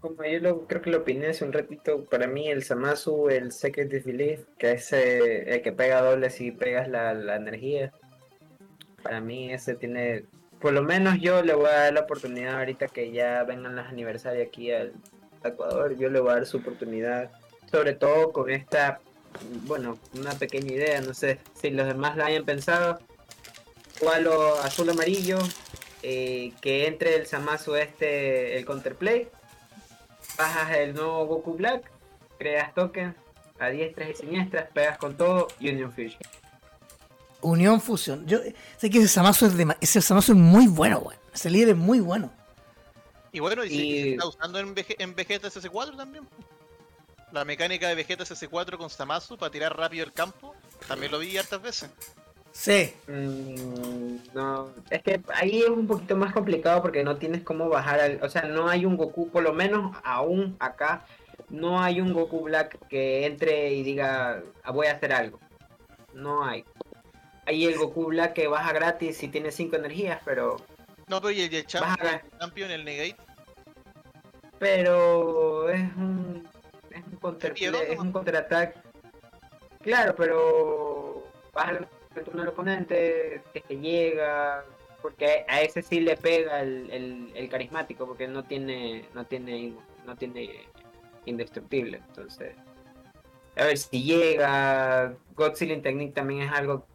[0.00, 3.52] como yo lo, creo que lo opiné hace un ratito, para mí el Samasu, el
[3.52, 7.92] Secret Belief, que es el que pega doble si pegas la, la, energía,
[9.02, 10.24] para mí ese tiene,
[10.62, 13.86] por lo menos yo le voy a dar la oportunidad ahorita que ya vengan los
[13.86, 14.94] aniversarios aquí al
[15.44, 17.30] Ecuador, yo le voy a dar su oportunidad,
[17.70, 19.00] sobre todo con esta,
[19.64, 22.98] bueno, una pequeña idea, no sé si los demás la hayan pensado,
[23.98, 24.28] cuál
[24.62, 25.38] azul amarillo,
[26.02, 29.28] eh, que entre el Samasu este, el counterplay
[30.36, 31.90] bajas el nuevo Goku Black,
[32.38, 33.14] creas tokens
[33.58, 36.20] a diestras y siniestras, pegas con todo y Union Fusion.
[37.40, 38.26] Unión Fusion.
[38.26, 38.38] Yo
[38.76, 41.16] sé que ese Samazo es, de, ese Samazo es muy bueno, güey.
[41.32, 42.32] Ese líder es muy bueno.
[43.32, 44.02] Y bueno, y, y...
[44.02, 46.26] se está usando en, en Vegeta SS4 también.
[47.32, 50.54] La mecánica de Vegeta SS4 con Samasu para tirar rápido el campo,
[50.86, 51.90] también lo vi hartas veces.
[52.52, 52.94] Sí.
[53.06, 58.00] Mm, no, es que ahí es un poquito más complicado porque no tienes cómo bajar,
[58.00, 61.04] al, o sea, no hay un Goku, por lo menos aún acá,
[61.50, 65.38] no hay un Goku Black que entre y diga, ah, voy a hacer algo.
[66.14, 66.64] No hay.
[67.44, 70.56] Hay el Goku Black que baja gratis y tiene 5 energías, pero...
[71.08, 73.16] No, pero ¿y el, champion, el champion, el Negate?
[74.58, 76.48] Pero es un...
[76.96, 78.78] Es un, counter, es un contraataque.
[79.82, 81.24] Claro, pero...
[81.52, 81.78] Baja
[82.16, 84.64] el turno del oponente, que te llega,
[85.02, 90.16] porque a ese sí le pega el, el, carismático, porque no tiene, no tiene, no
[90.16, 90.66] tiene
[91.26, 92.56] indestructible, entonces.
[93.56, 95.14] A ver si llega.
[95.34, 96.86] God Sealing Technique también es algo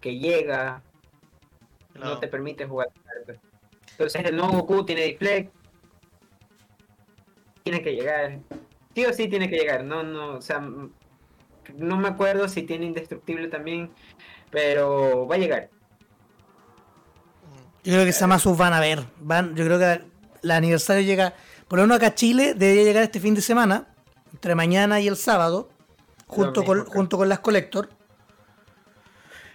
[0.00, 0.82] que llega.
[1.94, 2.88] No, te permite jugar.
[3.92, 5.52] Entonces el nuevo Goku tiene deflect.
[7.64, 8.38] Tiene que llegar.
[8.98, 9.84] Sí o sí tiene que llegar.
[9.84, 13.92] No, no, o sea, no me acuerdo si tiene indestructible también.
[14.50, 15.70] Pero va a llegar.
[17.84, 19.04] Yo creo que Samasu van a ver.
[19.20, 20.00] Van, yo creo que
[20.42, 21.32] el aniversario llega.
[21.68, 23.86] Por lo menos acá a Chile debería llegar este fin de semana.
[24.32, 25.68] Entre mañana y el sábado.
[26.26, 27.90] Junto, con, junto con las Collector.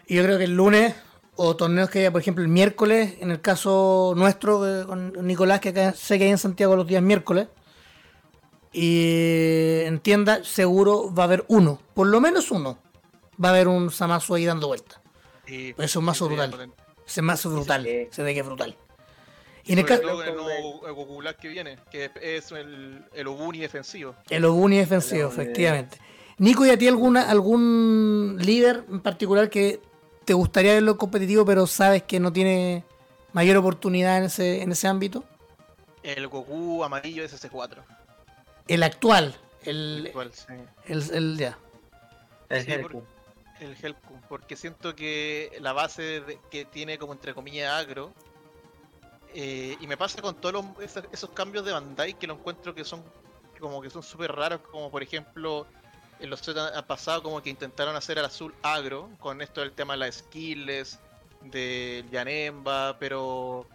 [0.07, 0.95] Y yo creo que el lunes.
[1.35, 3.15] O torneos que haya, por ejemplo, el miércoles.
[3.19, 6.87] En el caso nuestro, eh, con Nicolás, que acá sé que hay en Santiago los
[6.87, 7.49] días miércoles.
[8.73, 11.79] Y en tienda seguro va a haber uno.
[11.93, 12.79] Por lo menos uno
[13.43, 14.99] va a haber un Samasu ahí dando vuelta.
[15.45, 16.73] eso es un mazo brutal.
[17.05, 17.83] Ese mazo brutal.
[18.09, 18.75] Se ve que es brutal.
[19.65, 20.23] Y en el caso.
[20.23, 24.15] el nuevo Goku Black que viene, que es el, el Obuni defensivo.
[24.29, 25.99] El Obuni defensivo, efectivamente.
[26.37, 29.79] Nico, ¿y a ti alguna, algún líder en particular que
[30.25, 32.83] te gustaría verlo competitivo, pero sabes que no tiene
[33.31, 35.23] mayor oportunidad en ese, en ese ámbito?
[36.01, 37.83] El Goku amarillo es ss 4
[38.67, 39.35] El actual.
[39.63, 40.53] El, actual, sí.
[40.85, 41.57] el, el, ya.
[42.49, 43.03] El
[43.59, 48.13] el Helpku, porque siento que la base que tiene como entre comillas agro,
[49.33, 50.65] eh, y me pasa con todos
[51.11, 53.03] esos, cambios de Bandai que lo encuentro que son
[53.59, 55.65] como que son súper raros, como por ejemplo
[56.19, 59.93] en los han pasado como que intentaron hacer al azul agro con esto del tema
[59.93, 60.99] de las skills,
[61.41, 63.67] de Yanemba, pero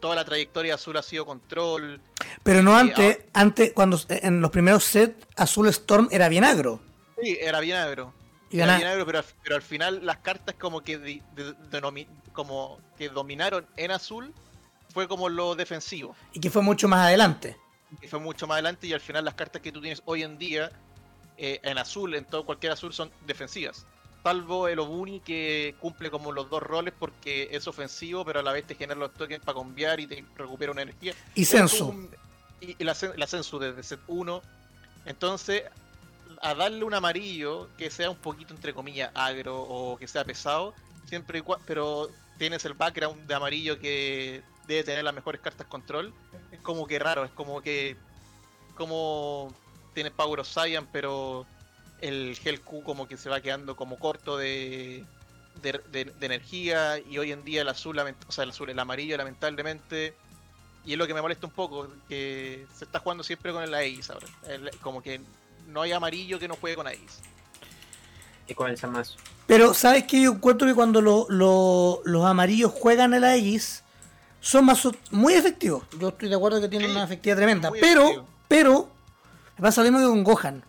[0.00, 2.00] toda la trayectoria azul ha sido control.
[2.42, 6.80] Pero no antes, antes cuando en los primeros sets Azul Storm era bien agro.
[7.20, 8.12] Sí, era bien agro.
[8.50, 11.22] era bien agro, pero, pero, al final las cartas como que
[12.32, 14.32] como que dominaron en azul
[14.92, 16.14] fue como lo defensivo.
[16.32, 17.56] Y que fue mucho más adelante.
[18.00, 20.38] Que fue mucho más adelante y al final las cartas que tú tienes hoy en
[20.38, 20.70] día
[21.36, 23.86] eh, en azul, en todo cualquier azul, son defensivas.
[24.22, 28.52] Salvo el Obuni que cumple como los dos roles porque es ofensivo, pero a la
[28.52, 31.12] vez te genera los tokens para cambiar y te recupera una energía.
[31.34, 32.08] Y Sensu.
[32.60, 34.42] Y, la, Sensu desde set 1.
[35.06, 35.64] Entonces,
[36.40, 40.72] a darle un amarillo que sea un poquito entre comillas agro o que sea pesado,
[41.06, 42.08] siempre igual, pero
[42.38, 46.14] tienes el background de amarillo que debe tener las mejores cartas control,
[46.52, 47.96] es como que raro, es como que
[48.76, 49.52] como
[49.94, 51.46] tiene Power of Saiyan, pero
[52.02, 55.04] el Q como que se va quedando como corto de,
[55.62, 60.14] de, energía y hoy en día el azul, o sea, el azul, el amarillo lamentablemente,
[60.84, 63.72] y es lo que me molesta un poco, que se está jugando siempre con el
[63.72, 64.26] Aegis ahora,
[64.80, 65.20] como que
[65.68, 67.20] no hay amarillo que no juegue con Aegis.
[68.48, 69.16] Y con el Samasu.
[69.46, 70.20] Pero, ¿sabes qué?
[70.22, 73.84] Yo encuentro que cuando los amarillos juegan el Aegis,
[74.40, 75.84] son más muy efectivos.
[76.00, 77.70] Yo estoy de acuerdo que tienen una efectividad tremenda.
[77.80, 78.90] Pero, pero,
[79.56, 80.64] me pasa lo mismo que con Gohan.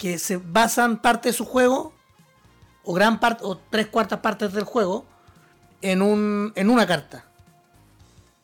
[0.00, 1.92] Que se basan parte de su juego,
[2.82, 5.04] o gran parte, o tres cuartas partes del juego,
[5.82, 7.24] en un en una carta.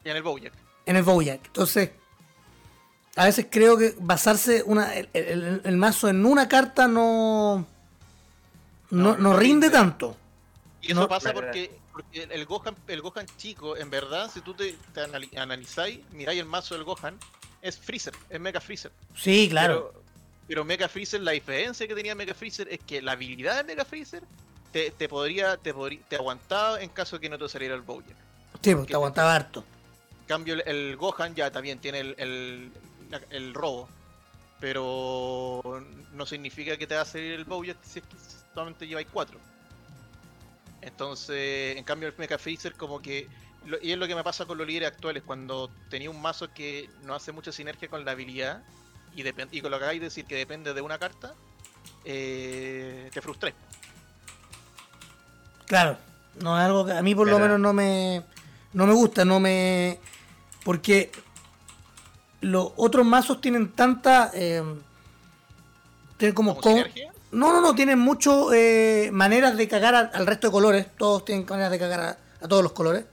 [0.05, 0.53] Y en el Bojack.
[0.85, 1.47] En el Bojack.
[1.47, 1.91] Entonces,
[3.17, 7.67] a veces creo que basarse una, el, mazo en una carta no,
[8.91, 10.17] no, rinde tanto.
[10.83, 11.77] Y eso pasa porque,
[12.13, 15.01] el Gohan, el Gohan chico, en verdad, si tú te, te
[15.41, 17.19] analizáis, miráis el mazo del Gohan,
[17.63, 18.93] es Freezer, es Mega Freezer.
[19.17, 19.93] Sí, claro.
[19.93, 20.06] Pero,
[20.65, 24.23] Mega Freezer, la diferencia que tenía Mega Freezer es que la habilidad de Mega Freezer
[24.73, 25.75] te, podría, te,
[26.09, 28.17] te aguantaba en caso de que no te saliera el Bojack.
[28.63, 29.65] Sí, pues te aguantaba harto.
[30.21, 32.71] En cambio, el, Gohan ya también tiene el,
[33.31, 33.89] el, robo.
[34.61, 38.17] Pero no significa que te va a salir el Bojack si es que
[38.55, 39.39] solamente lleváis cuatro.
[40.81, 43.29] Entonces, en cambio, el Mega Freezer como que
[43.83, 46.89] y es lo que me pasa con los líderes actuales, cuando tenía un mazo que
[47.03, 48.63] no hace mucha sinergia con la habilidad
[49.17, 51.35] y, y con lo que hagáis decir que depende de una carta,
[52.05, 53.55] eh, te frustré.
[55.67, 55.97] Claro,
[56.41, 58.23] no es algo que a mí por lo menos no me,
[58.73, 59.99] no me gusta, no me...
[60.65, 61.11] Porque
[62.41, 64.31] los otros mazos tienen tanta...
[64.35, 64.63] Eh,
[66.17, 66.57] tienen como...
[66.57, 66.85] Con...
[67.33, 70.87] No, no, no, tienen muchas eh, maneras de cagar al resto de colores.
[70.97, 73.05] Todos tienen maneras de cagar a todos los colores.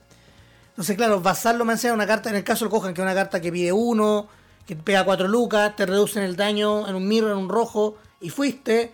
[0.69, 3.13] Entonces, claro, basarlo me enseña una carta, en el caso lo cojan, que es una
[3.13, 4.27] carta que pide uno,
[4.65, 8.29] que pega cuatro lucas, te reducen el daño en un mirror, en un rojo, y
[8.29, 8.91] fuiste,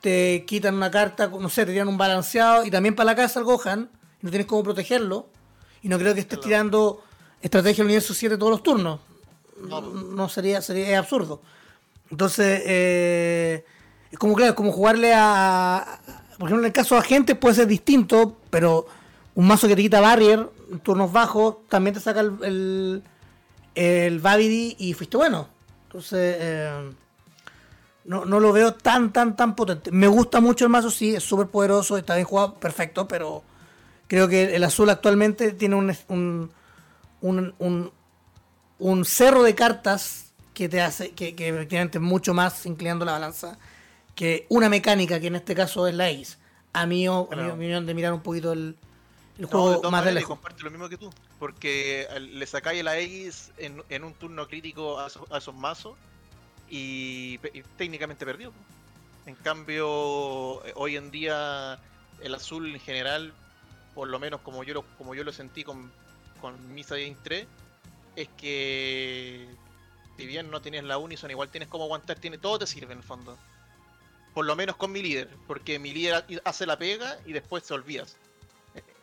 [0.00, 3.40] te quitan una carta, no sé, te tiran un balanceado, y también para la casa
[3.40, 3.90] el Gohan,
[4.22, 5.28] y no tienes cómo protegerlo,
[5.82, 7.02] y no creo que estés tirando
[7.40, 9.00] estrategia del universo 7 todos los turnos.
[9.60, 11.42] No, sería, sería absurdo.
[12.10, 13.64] Entonces, eh,
[14.10, 16.00] es como claro, como jugarle a,
[16.38, 18.86] por ejemplo, en el caso de agentes puede ser distinto, pero
[19.34, 20.48] un mazo que te quita barrier
[20.82, 23.02] turnos bajos, también te saca el, el,
[24.20, 25.48] Babidi y fuiste bueno.
[25.84, 26.92] Entonces, eh,
[28.04, 29.90] no, lo veo tan, tan, tan potente.
[29.90, 33.42] Me gusta mucho el mazo, sí, es súper poderoso, está bien jugado, perfecto, pero
[34.06, 35.94] creo que el azul actualmente tiene un,
[37.20, 37.92] un,
[38.78, 43.12] un, cerro de cartas que te hace, que, que efectivamente es mucho más inclinando la
[43.12, 43.58] balanza
[44.18, 46.38] que una mecánica que en este caso es la Ace.
[46.72, 48.74] A mí, a mi opinión, de mirar un poquito el,
[49.38, 53.82] el juego más de comparte lo mismo que tú, porque le sacáis la X en,
[53.88, 55.96] en, un turno crítico a, esos, mazos
[56.68, 57.38] y,
[57.76, 58.52] técnicamente perdió.
[59.26, 61.78] En cambio, eh, hoy en día
[62.20, 63.32] el azul en general,
[63.94, 65.90] por lo menos como yo lo, como yo lo sentí con,
[66.40, 67.46] con Misa 3,
[68.16, 69.46] es que
[70.16, 72.98] si bien no tienes la Unison, igual tienes como aguantar, tiene, todo te sirve en
[72.98, 73.38] el fondo.
[74.34, 77.74] Por lo menos con mi líder, porque mi líder hace la pega y después te
[77.74, 78.16] olvidas.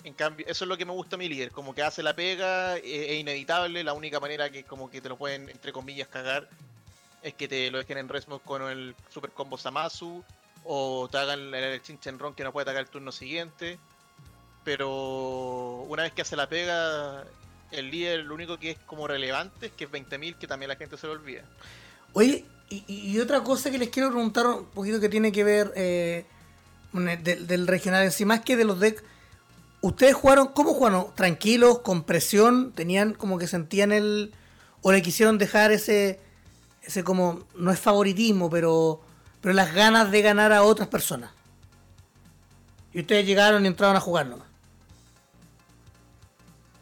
[0.06, 2.16] En cambio, eso es lo que me gusta a mi líder, como que hace la
[2.16, 6.08] pega, e, es, inevitable, la única manera que como que te lo pueden, entre comillas,
[6.08, 6.48] cagar
[7.24, 10.24] es que te lo dejen en Resmo con el super combo Samasu,
[10.64, 13.80] o te hagan el Chinchenron que no puede atacar el turno siguiente.
[14.64, 17.24] Pero una vez que hace la pega,
[17.72, 20.76] el líder lo único que es como relevante es que es 20.000, que también la
[20.76, 21.42] gente se lo olvida.
[22.14, 26.26] Oye, y, otra cosa que les quiero preguntar un poquito que tiene que ver eh,
[26.94, 29.04] del, regional en más que de los decks
[29.86, 31.08] ¿Ustedes jugaron, cómo jugaron?
[31.16, 32.72] ¿Tranquilos, con presión?
[32.74, 34.34] ¿Tenían como que sentían el...
[34.82, 36.20] o le quisieron dejar ese,
[36.82, 39.02] ese como, no es favoritismo, pero
[39.46, 41.30] pero las ganas de ganar a otras personas.
[42.94, 44.48] Y ustedes llegaron y entraron a jugar nomás.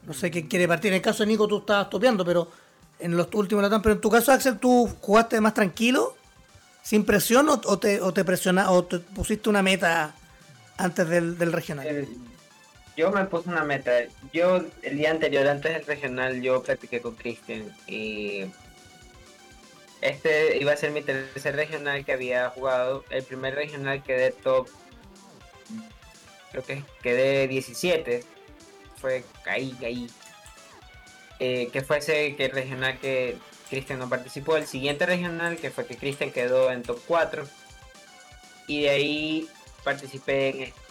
[0.07, 0.91] No sé quién quiere partir.
[0.91, 2.49] En el caso de Nico tú estabas topeando, pero
[2.99, 6.15] en los últimos Latam, pero en tu caso, Axel, tú jugaste más tranquilo,
[6.81, 10.15] sin presión, o, te, o o te pusiste una meta
[10.77, 11.85] antes del, regional.
[11.85, 12.07] Eh,
[12.95, 13.91] yo me puse una meta.
[14.31, 18.45] Yo el día anterior, antes del regional, yo practiqué con Christian y
[20.01, 23.03] este iba a ser mi tercer regional que había jugado.
[23.09, 24.67] El primer regional quedé top,
[26.51, 28.23] creo que quedé 17.
[28.97, 30.09] Fue ahí, ahí.
[31.39, 33.37] Eh, que fue ese que regional que
[33.69, 34.55] Christian no participó.
[34.55, 37.47] El siguiente regional que fue que Christian quedó en top 4.
[38.67, 39.49] Y de ahí
[39.83, 40.82] participé en este.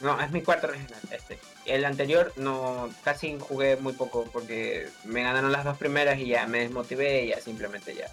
[0.00, 1.38] No, es mi cuarto regional este.
[1.66, 6.46] El anterior no, casi jugué muy poco porque me ganaron las dos primeras y ya
[6.46, 8.10] me desmotivé y ya simplemente ya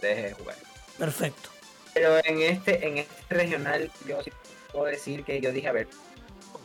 [0.00, 0.56] deje de jugar.
[0.98, 1.48] Perfecto.
[1.94, 4.32] Pero en este, en este regional, yo sí
[4.72, 5.88] puedo decir que yo dije, a ver,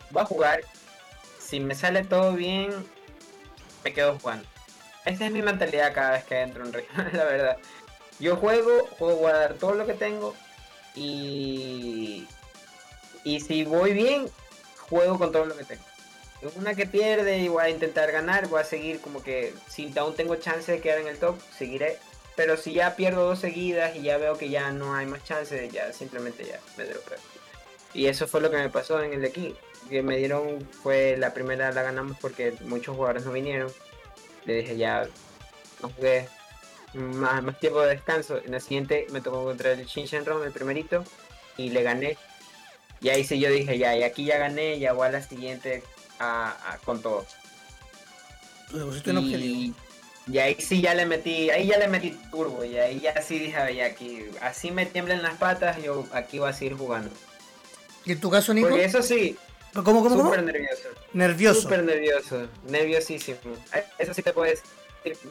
[0.10, 0.62] voy a jugar.
[1.39, 2.72] Si me sale todo bien,
[3.84, 4.47] me quedo jugando.
[5.05, 7.58] Esa es mi mentalidad cada vez que entro en regional, la verdad.
[8.20, 10.34] Yo juego, juego a dar todo lo que tengo
[10.95, 12.28] y,
[13.24, 14.28] y si voy bien,
[14.90, 15.84] juego con todo lo que tengo.
[16.56, 20.16] Una que pierde y voy a intentar ganar, voy a seguir como que si aún
[20.16, 21.98] tengo chance de quedar en el top, seguiré
[22.38, 25.74] pero si ya pierdo dos seguidas y ya veo que ya no hay más chances,
[25.74, 27.18] ya simplemente ya me dropeo.
[27.96, 29.56] Y eso fue lo que me pasó en el de aquí.
[29.90, 33.72] Que me dieron, fue la primera la ganamos porque muchos jugadores no vinieron.
[34.46, 35.08] Le dije ya,
[35.82, 36.30] no jugué
[36.94, 38.38] más, tiempo de descanso.
[38.46, 41.04] En la siguiente me tocó contra el Shinshenron, el primerito,
[41.58, 42.18] y le gané.
[43.02, 45.84] Y ahí sí yo dije ya, y aquí ya gané, ya voy a la siguiente
[46.20, 47.26] a, con todo.
[49.06, 49.74] Y,
[50.30, 53.39] y ahí sí ya le metí, ahí ya le metí turbo, y ahí ya sí
[53.39, 57.12] dije, ya aquí, así me tiemblan las patas, yo aquí voy a seguir jugando.
[58.04, 58.70] ¿Y en tu caso, Nico?
[58.70, 59.38] Porque eso sí.
[59.74, 60.88] ¿Cómo, cómo, Súper nervioso.
[61.14, 61.62] Nervioso.
[61.62, 63.38] Súper nervioso, nerviosísimo.
[64.00, 64.64] Eso sí te puedes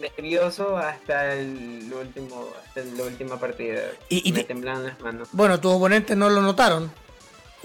[0.00, 3.82] nervioso hasta el último, hasta la última partida.
[4.08, 5.28] Y, me temblan las manos.
[5.32, 6.92] Bueno, tus oponentes no lo notaron.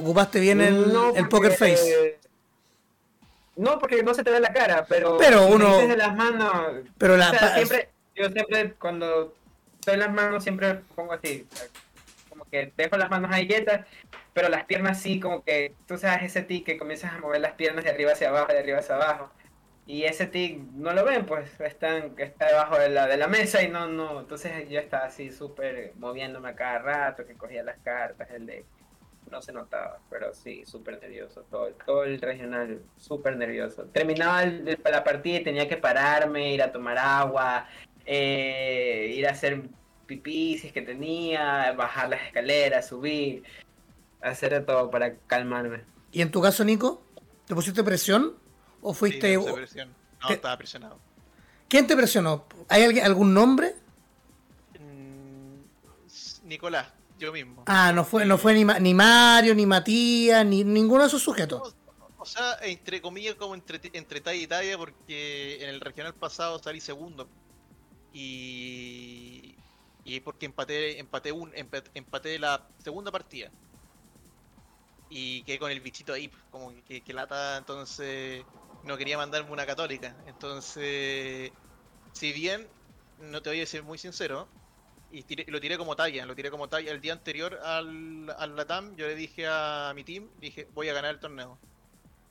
[0.02, 2.18] Ocupaste bien el, el poker face.
[3.56, 5.18] No, porque no se te ve la cara, pero.
[5.18, 5.78] Pero uno.
[5.78, 6.84] de las manos.
[6.97, 7.32] Pero la.
[7.56, 9.36] siempre, yo siempre, cuando
[9.76, 11.47] estoy en las manos, siempre pongo así.
[12.30, 13.86] Como que dejo las manos ahí quietas,
[14.34, 17.54] pero las piernas sí, como que tú sabes ese tic que comienzas a mover las
[17.54, 19.30] piernas de arriba hacia abajo, de arriba hacia abajo.
[19.86, 23.62] Y ese tic no lo ven, pues están, está debajo de la, de la mesa
[23.62, 24.22] y no, no.
[24.22, 28.66] Entonces yo estaba así súper moviéndome a cada rato, que cogía las cartas, el de
[29.32, 31.46] no se notaba, pero sí, súper nervioso.
[31.50, 33.86] Todo, todo el regional, súper nervioso.
[33.86, 37.68] Terminaba la partida y tenía que pararme, ir a tomar agua,
[38.06, 39.64] eh, ir a hacer
[40.06, 43.44] pipí si es que tenía, bajar las escaleras, subir,
[44.22, 45.84] hacer de todo para calmarme.
[46.12, 47.02] ¿Y en tu caso, Nico?
[47.46, 48.36] ¿Te pusiste presión?
[48.82, 49.38] ¿O fuiste.?
[49.38, 49.96] Sí, presión.
[50.22, 51.00] No, estaba presionado.
[51.70, 52.46] ¿Quién te presionó?
[52.68, 53.76] ¿Hay alguien, algún nombre?
[54.78, 57.63] Mm, Nicolás yo mismo.
[57.67, 61.76] Ah, no fue, no fue ni, ni Mario, ni Matías, ni ninguno de esos sujetos.
[62.17, 66.59] O, sea, entre comillas, como entre, entre talla y talla, porque en el regional pasado
[66.59, 67.28] salí segundo.
[68.13, 69.55] Y.
[70.03, 73.51] Y porque empaté, empaté, un, empaté, la segunda partida.
[75.09, 78.43] Y quedé con el bichito ahí, como que, que lata, entonces
[78.84, 80.15] no quería mandarme una católica.
[80.26, 81.51] Entonces,
[82.13, 82.67] si bien,
[83.19, 84.47] no te voy a decir muy sincero,
[85.12, 86.91] y lo tiré como talla, lo tiré como talla.
[86.91, 90.93] El día anterior al, al Latam yo le dije a mi team, dije, voy a
[90.93, 91.57] ganar el torneo.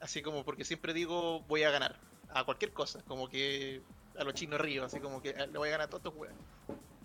[0.01, 1.97] Así como porque siempre digo, voy a ganar.
[2.33, 3.83] A cualquier cosa, como que
[4.17, 6.37] a los chinos río, así como que le voy a ganar a todos estos juegos.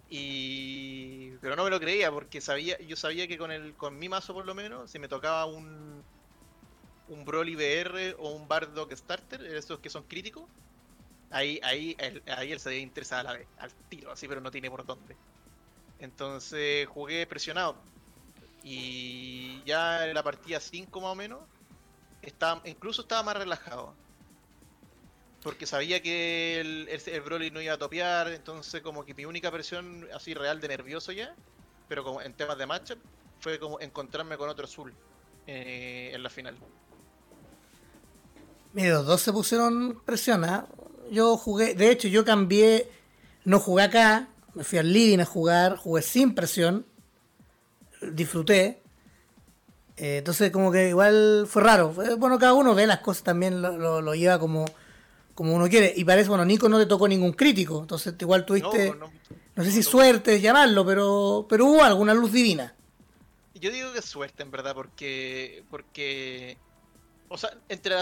[0.10, 1.32] Y...
[1.42, 4.34] Pero no me lo creía porque sabía, yo sabía que con el con mi mazo
[4.34, 6.04] por lo menos, si me tocaba un
[7.08, 10.50] un Broly VR o un Bardock Starter, esos que son críticos,
[11.30, 11.96] ahí, ahí,
[12.28, 14.86] ahí él se había interesado a la vez, al tiro, así, pero no tiene por
[14.86, 15.16] dónde.
[16.00, 17.76] Entonces jugué presionado.
[18.64, 21.40] Y ya en la partida 5 más o menos,
[22.22, 23.94] estaba, incluso estaba más relajado.
[25.44, 30.08] Porque sabía que el, Broly no iba a topear, entonces como que mi única presión
[30.14, 31.36] así real de nervioso ya,
[31.88, 33.00] pero como en temas de matchup,
[33.40, 34.92] fue como encontrarme con otro azul
[35.46, 36.58] eh, en la final.
[38.74, 40.44] Mira, los dos se pusieron presión.
[40.44, 40.68] ¿ah?
[41.12, 42.92] Yo jugué, de hecho yo cambié,
[43.44, 46.86] no jugué acá, me fui al living a jugar, jugué sin presión,
[48.02, 48.82] disfruté.
[49.98, 51.94] Eh, entonces como que igual fue raro.
[52.18, 54.66] Bueno, cada uno ve las cosas también, lo, lo, lleva como,
[55.34, 55.94] como uno quiere.
[55.96, 58.96] Y parece, bueno, Nico no te tocó ningún crítico, entonces igual tuviste,
[59.56, 62.74] no, sé si suerte llamarlo, pero, pero hubo alguna luz divina.
[63.54, 65.64] Yo digo que es suerte, en verdad, porque.
[65.70, 66.58] porque
[67.28, 67.96] o sea, entre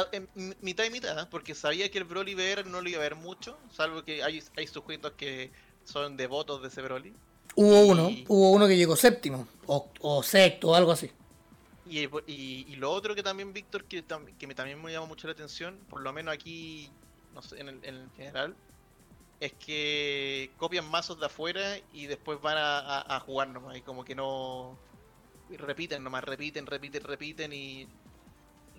[0.61, 1.27] mitad y mitad, ¿eh?
[1.31, 4.43] porque sabía que el Broly VR no lo iba a ver mucho, salvo que hay,
[4.57, 5.49] hay sujetos que
[5.83, 7.13] son devotos de ese Broly.
[7.55, 11.11] Hubo uno, hubo uno que llegó séptimo, o, o sexto, o algo así.
[11.85, 14.03] Y, y, lo otro que también, Víctor, que,
[14.39, 16.89] que me, también me llama mucho la atención, por lo menos aquí,
[17.35, 18.55] no sé, en el, en general,
[19.39, 24.03] es que copian mazos de afuera y después van a, a, jugar nomás, y como
[24.03, 24.77] que no
[25.49, 27.87] repiten nomás, repiten, repiten, repiten y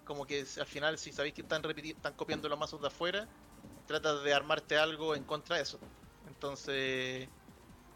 [0.05, 3.26] como que al final si sabéis que están repitiendo, están copiando los mazos de afuera,
[3.86, 5.78] tratas de armarte algo en contra de eso.
[6.45, 7.26] Entonces,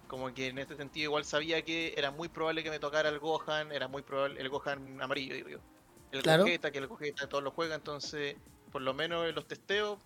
[0.06, 3.18] como que en este sentido igual sabía que era muy probable que me tocara el
[3.18, 5.58] Gohan, era muy probable el Gohan amarillo, digo yo.
[6.12, 6.46] El claro.
[6.46, 8.36] que el Gogeta todos lo juega, entonces
[8.72, 9.98] por lo menos en los testeos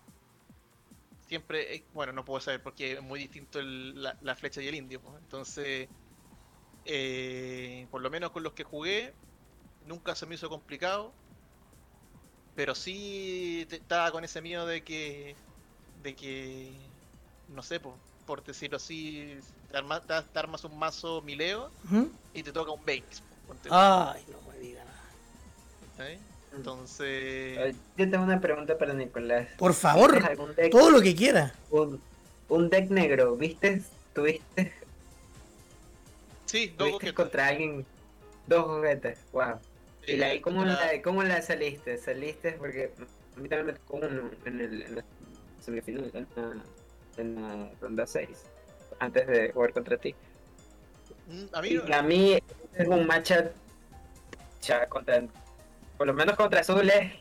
[1.25, 4.99] siempre, eh, bueno, no puedo saber porque es muy distinto la, flecha y el indio,
[5.19, 5.87] entonces
[6.83, 9.13] eh, por lo menos con los que jugué
[9.85, 11.13] nunca se me hizo complicado
[12.55, 15.35] pero sí estaba con ese miedo de que.
[16.03, 16.73] de que.
[17.47, 17.95] no sé, por,
[18.25, 19.37] por decirlo así,
[19.71, 21.71] te, armas un mazo mileo
[22.33, 23.03] y te toca un base.
[23.69, 26.09] Ay, no me digas nada.
[26.55, 27.75] Entonces.
[27.97, 29.47] Yo tengo una pregunta para Nicolás.
[29.57, 30.21] Por favor,
[30.71, 31.53] todo lo que quiera.
[31.69, 32.01] Un,
[32.49, 33.81] un deck negro, ¿viste?
[34.13, 34.73] ¿Tuviste?
[36.45, 37.85] Sí, dos ¿Tuviste contra alguien?
[38.45, 39.57] Dos juguetes, wow.
[40.05, 41.97] ¿Y la, cómo, la, cómo la saliste?
[41.97, 42.51] ¿Saliste?
[42.53, 42.91] Porque
[43.35, 45.05] a mí también me tocó uno en, el, en la
[45.61, 46.63] semifinal, en la,
[47.17, 48.29] en la ronda 6,
[48.99, 50.15] antes de jugar contra ti.
[51.27, 52.39] Mm, a mí, y a mí
[52.75, 53.51] es un matchup,
[54.61, 55.23] ya, contra,
[55.97, 57.13] por lo menos contra Azul es,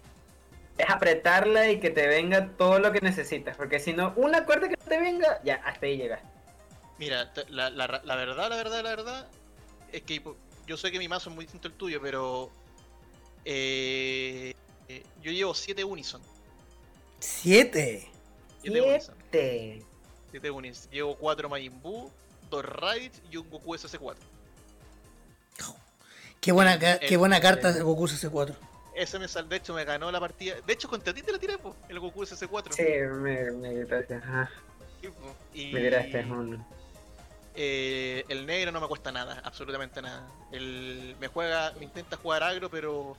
[0.78, 4.68] es apretarla y que te venga todo lo que necesitas, porque si no, una cuerda
[4.68, 6.20] que te venga, ya, hasta ahí llegas.
[6.98, 9.28] Mira, la, la, la verdad, la verdad, la verdad,
[9.92, 10.22] es que
[10.66, 12.50] yo sé que mi mazo es muy distinto al tuyo, pero
[13.44, 14.54] eh,
[14.88, 16.20] eh, yo llevo 7 Unison.
[17.20, 18.06] ¿7?
[18.62, 19.82] 7
[20.30, 20.90] 7 Unison.
[20.90, 22.10] Llevo 4 Majin Buu,
[22.50, 24.16] 2 Raid y un Goku SC4.
[26.40, 28.54] Qué buena, qué buena carta de Goku SC4.
[28.94, 30.56] Ese me sal, de hecho me ganó la partida.
[30.66, 32.72] De hecho, contra ti te la tiré, po, el Goku SC4.
[32.72, 34.22] Sí, me, me gracias.
[34.22, 34.50] Ajá.
[35.54, 36.66] y, me gracias, uno.
[37.54, 40.26] Eh, el negro no me cuesta nada, absolutamente nada.
[40.52, 43.16] El, me juega, me intenta jugar agro, pero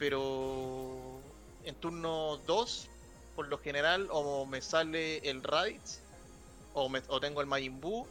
[0.00, 1.20] pero
[1.64, 2.88] en turno 2,
[3.34, 6.00] por lo general, o me sale el Raditz,
[6.74, 8.06] o, me, o tengo el Majin Buu,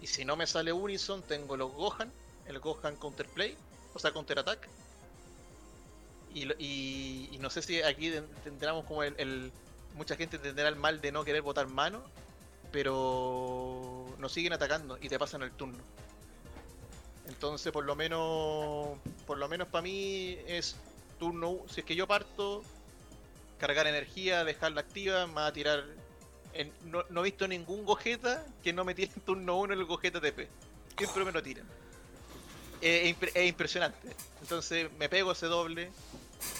[0.00, 2.12] y si no me sale Unison, tengo los Gohan,
[2.46, 3.56] el Gohan Counterplay,
[3.94, 4.68] o sea, Counter Attack.
[6.34, 8.12] Y, no sé si aquí
[8.44, 9.52] tendremos como el,
[9.94, 12.02] Mucha gente tendrá el mal de no querer botar mano,
[12.70, 15.78] pero nos siguen atacando y te pasan el turno.
[17.26, 20.76] Entonces, por lo menos, por lo menos para mí es
[21.18, 22.62] turno, si es que yo parto,
[23.58, 25.84] cargar energía, dejarla activa, va a tirar.
[26.84, 30.48] no, he visto ningún Gogeta que no me tire en turno 1 el Gogeta TP.
[30.96, 31.66] Siempre me lo tiran.
[32.80, 34.14] Es, impresionante.
[34.40, 35.90] Entonces me pego ese doble.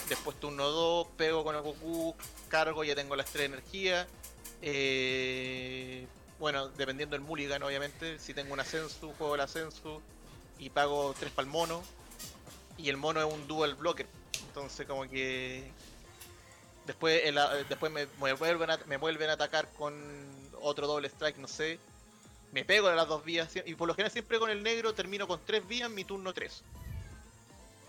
[0.08, 2.14] Después turno 2, pego con el Goku,
[2.48, 4.06] cargo, ya tengo las 3 energías.
[4.60, 6.06] Eh,
[6.40, 8.18] bueno, dependiendo del mulligan, obviamente.
[8.18, 10.02] Si tengo un ascenso, juego el ascenso
[10.58, 11.82] y pago 3 para el mono.
[12.76, 14.06] Y el mono es un dual blocker.
[14.48, 15.70] Entonces como que
[16.88, 17.22] después
[17.68, 19.94] después me, vuelven a, me vuelven a atacar con
[20.60, 21.78] otro doble strike, no sé.
[22.50, 25.28] Me pego de las dos vías y por lo general siempre con el negro termino
[25.28, 26.64] con tres vías mi turno 3.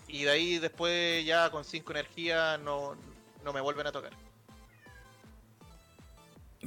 [0.09, 2.97] Y de ahí después ya con 5 energía no,
[3.43, 4.11] no me vuelven a tocar.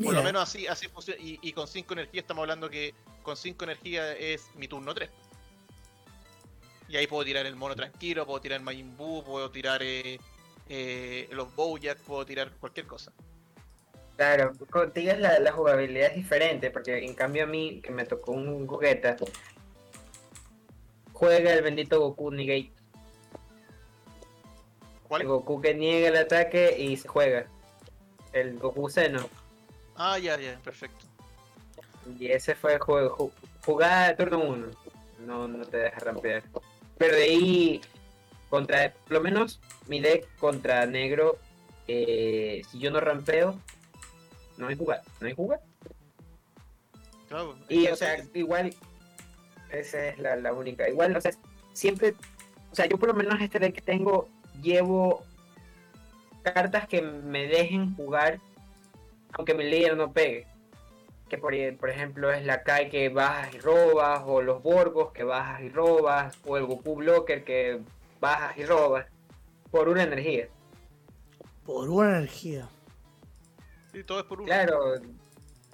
[0.02, 1.20] Por lo menos así, así funciona.
[1.20, 5.10] Y, con 5 energía estamos hablando que con 5 energía es mi turno 3.
[6.88, 10.18] Y ahí puedo tirar el mono tranquilo, puedo tirar el Majin Buu, puedo tirar eh,
[10.68, 13.12] eh, los Bojack, puedo tirar cualquier cosa.
[14.16, 18.32] Claro, contigo la, la jugabilidad es diferente, porque en cambio a mí, que me tocó
[18.32, 19.16] un Gogeta,
[21.12, 22.72] juega el bendito Goku Negate.
[25.08, 25.22] ¿Cuál?
[25.22, 27.46] El Goku que niega el ataque y se juega.
[28.32, 29.28] El Goku Seno.
[29.96, 31.06] Ah, ya, ya, perfecto.
[32.18, 33.30] Y ese fue el juego,
[33.64, 34.66] jugada de turno 1.
[35.20, 36.42] No, no te deja rampear.
[36.98, 37.80] Pero de ahí,
[38.52, 41.38] contra, por lo menos mi deck contra negro,
[41.88, 43.58] eh, si yo no rampeo,
[44.58, 45.60] no hay jugar, no hay jugar.
[47.70, 48.74] y o sea, igual,
[49.70, 50.86] esa es la, única.
[50.86, 51.32] Igual, o sea,
[51.72, 52.14] siempre,
[52.70, 54.28] o sea, yo por lo menos este deck que tengo,
[54.60, 55.24] llevo
[56.42, 58.38] cartas que me dejen jugar,
[59.32, 60.46] aunque mi líder no pegue.
[61.30, 65.24] que por, por ejemplo es la Kai que bajas y robas, o los Borgos que
[65.24, 67.80] bajas y robas, o el Goku Blocker que
[68.22, 69.06] bajas y robas,
[69.70, 70.48] por una energía.
[71.66, 72.68] Por una energía.
[73.92, 74.46] Sí, todo es por uno.
[74.46, 74.94] Claro,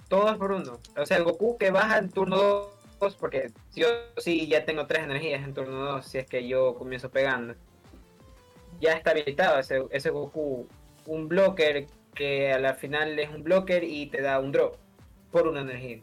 [0.08, 0.80] todo es por uno.
[0.96, 2.70] O sea, el Goku que baja en turno
[3.00, 3.86] 2, porque yo
[4.16, 7.54] sí ya tengo tres energías en turno 2, si es que yo comienzo pegando.
[8.80, 10.66] Ya está habilitado ese, ese Goku,
[11.04, 14.76] un blocker que a la final es un blocker y te da un drop
[15.30, 16.00] por una energía.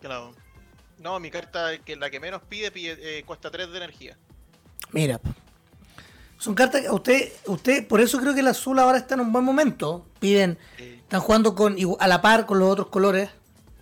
[0.00, 0.34] Claro.
[0.98, 4.18] No, mi carta, que la que menos pide, pide eh, cuesta 3 de energía.
[4.92, 5.18] Mira.
[6.42, 9.30] Son cartas que usted, usted, por eso creo que el azul ahora está en un
[9.30, 10.04] buen momento.
[10.18, 13.30] Piden, están jugando con a la par con los otros colores.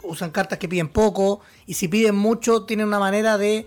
[0.02, 1.40] Usan cartas que piden poco.
[1.64, 3.66] Y si piden mucho, tienen una manera de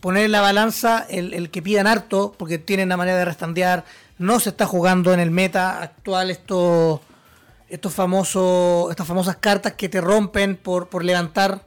[0.00, 3.86] poner en la balanza el, el que pidan harto, porque tienen una manera de restandear.
[4.18, 7.00] No se está jugando en el meta actual estos
[7.70, 11.62] estos famosos, estas famosas cartas que te rompen por, por levantar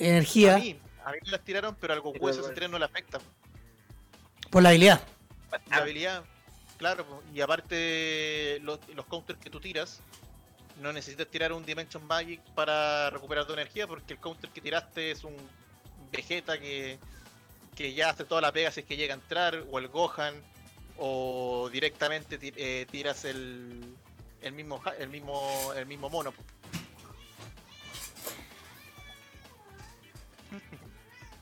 [0.00, 0.56] energía.
[0.56, 3.20] A mí, a mí las tiraron, pero al Goku ese se no le afecta.
[4.50, 5.00] Por la habilidad.
[5.68, 6.24] La habilidad,
[6.78, 10.00] claro, y aparte los, los counters que tú tiras,
[10.80, 15.10] no necesitas tirar un Dimension Magic para recuperar tu energía, porque el counter que tiraste
[15.10, 15.36] es un
[16.10, 16.98] Vegeta que,
[17.74, 20.34] que ya hace toda la pega si es que llega a entrar, o el Gohan,
[20.98, 23.96] o directamente eh, tiras el,
[24.42, 26.34] el mismo el mismo el mismo mono.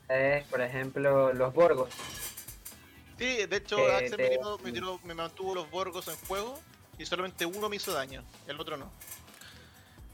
[0.09, 1.91] Eh, por ejemplo, los Borgos.
[3.21, 4.19] Sí, de hecho, Axel
[5.05, 6.59] me, mantuvo los Borgos en juego
[6.97, 8.91] y solamente uno me hizo daño, el otro no.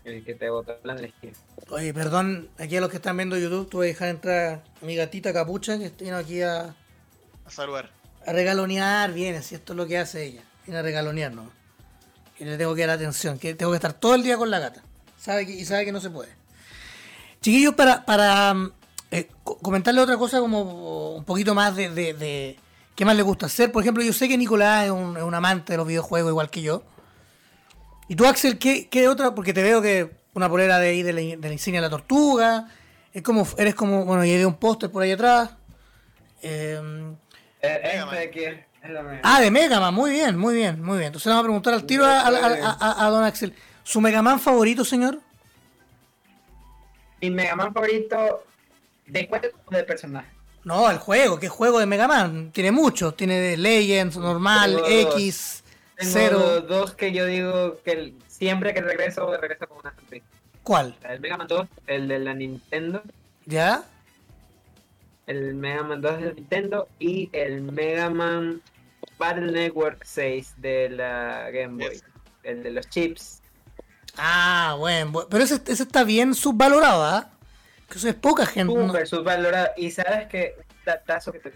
[0.05, 1.31] El que te botó la energía.
[1.71, 4.97] Oye, perdón, aquí a los que están viendo YouTube, tuve que dejar entrar a mi
[4.97, 6.75] gatita capucha que vino aquí a.
[7.45, 7.93] A saludar.
[8.27, 10.43] A regalonear, viene, si esto es lo que hace ella.
[10.65, 11.47] Viene a regalonearnos
[12.41, 14.59] y le tengo que dar atención, que tengo que estar todo el día con la
[14.59, 14.83] gata.
[15.17, 16.33] Sabe que, y sabe que no se puede.
[17.41, 18.73] Chiquillos, para, para mm,
[19.13, 22.59] eh, comentarle otra cosa como un poquito más de, de,
[22.97, 23.71] qué más le gusta hacer.
[23.71, 26.51] Por ejemplo, yo sé que Nicolás es un, es un amante de los videojuegos igual
[26.51, 26.83] que yo.
[28.09, 29.35] ¿Y tú, Axel, qué, qué otra?
[29.35, 31.91] Porque te veo que una polera de ahí de la, de la insignia de la
[31.91, 32.69] tortuga.
[33.13, 35.51] Es como, eres como, bueno, y un póster por ahí atrás.
[36.43, 36.81] Eh,
[37.63, 38.67] eh, este
[39.23, 41.09] Ah, de Mega Man, muy bien, muy bien, muy bien.
[41.09, 43.55] Entonces le vamos a preguntar al tiro a, Don Axel.
[43.83, 45.21] ¿Su Mega Man favorito, señor?
[47.21, 48.45] Mi Mega Man favorito
[49.07, 50.36] de juego o de personaje.
[50.67, 52.51] No, el juego, ¿qué juego de Mega Man?
[52.51, 55.63] Tiene muchos, tiene Legends, normal, X,
[55.97, 56.61] Cero.
[56.61, 59.95] Dos que yo digo que siempre que regreso, regreso con una
[60.65, 60.97] ¿Cuál?
[61.09, 63.01] El Mega Man 2, el de la Nintendo.
[63.45, 63.85] ¿Ya?
[65.29, 68.61] El Mega Man 2 de Nintendo y el Mega Man
[69.21, 72.03] Battle Network 6 de la Game Boy,
[72.43, 73.41] el de los chips.
[74.19, 77.31] Ah, bueno, pero ese, está bien subvalorado, ¿ah?
[77.89, 78.73] Que eso es poca gente.
[78.73, 79.69] Super subvalorado.
[79.77, 81.51] Y sabes que un datazo que te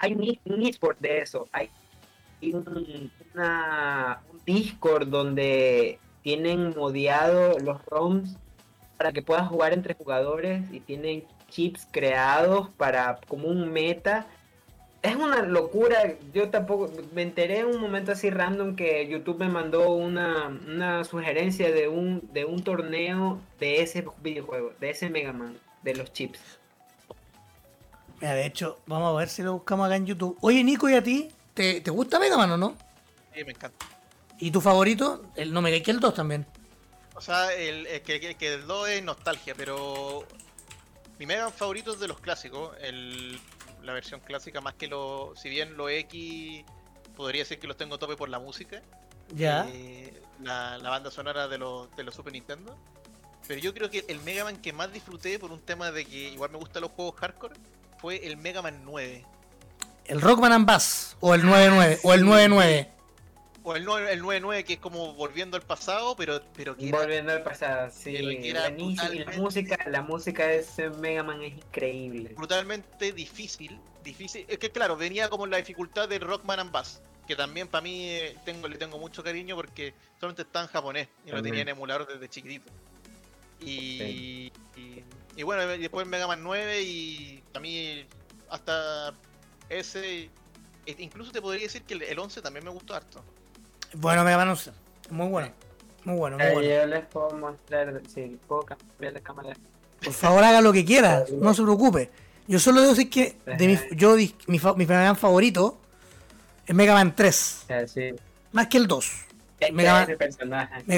[0.00, 1.46] hay un, eSport de eso.
[1.52, 1.70] Hay
[2.42, 8.36] un, una, un Discord donde tienen modiado los ROMs
[8.96, 14.26] para que puedas jugar entre jugadores y tienen chips creados para como un meta
[15.02, 16.14] es una locura.
[16.32, 21.70] Yo tampoco me enteré en un momento así random que YouTube me mandó una, sugerencia
[21.72, 26.40] de un, de un torneo de ese videojuego, de ese Mega Man, de los chips.
[28.20, 30.36] Mira, de hecho, vamos a ver si lo buscamos acá en YouTube.
[30.42, 31.28] Oye, Nico, ¿y a ti?
[31.54, 32.76] ¿Te, gusta Mega Man o no?
[33.34, 33.86] Sí, me encanta.
[34.38, 35.24] ¿Y tu favorito?
[35.36, 36.46] El, no me que el 2 también.
[37.14, 40.26] O sea, el, que, que el 2 es nostalgia, pero
[41.20, 42.76] mi Mega Man favorito es de los clásicos.
[42.80, 43.38] El
[43.82, 45.34] la versión clásica, más que lo.
[45.36, 46.64] Si bien lo X
[47.16, 48.82] podría ser que los tengo tope por la música.
[49.34, 49.66] Ya.
[49.68, 52.76] Eh, la, banda sonora de los, de los Super Nintendo.
[53.46, 56.30] Pero yo creo que el Mega Man que más disfruté por un tema de que
[56.30, 57.54] igual me gustan los juegos hardcore
[57.98, 59.24] fue el Mega Man 9.
[60.06, 62.90] El Rockman and Bass, o el 99, o el 99.
[63.62, 67.32] O el, 9, el 9-9 que es como volviendo al pasado, pero, pero que Volviendo
[67.32, 68.52] al pasado, sí.
[68.52, 72.32] la, música, la música de ese Mega Man es increíble.
[72.34, 73.78] Brutalmente difícil.
[74.02, 77.02] difícil Es que claro, venía como la dificultad de Rockman and Bass.
[77.26, 81.08] Que también para mí eh, tengo, le tengo mucho cariño porque solamente está en japonés
[81.26, 82.72] y lo tenía en emulador desde chiquitito.
[83.60, 84.50] Y,
[85.36, 88.06] y, bueno, después Mega Man 9 y a mí
[88.48, 89.14] hasta
[89.68, 90.30] ese...
[90.86, 93.22] E incluso te podría decir que el 11 también me gustó harto.
[93.94, 94.72] Bueno, Mega Man 11.
[95.10, 95.52] Muy bueno.
[96.04, 96.68] Muy bueno, muy bueno.
[96.68, 99.54] Yo les puedo mostrar, si puedo cambiar la cámara.
[100.02, 102.10] Por favor, haga lo que quiera, no se preocupe.
[102.46, 105.78] Yo solo debo decir que de mi, yo, mi, mi Mega Man favorito
[106.66, 107.66] es Mega Man 3.
[107.86, 108.14] Sí.
[108.52, 109.10] Más que el 2.
[109.72, 110.06] Mega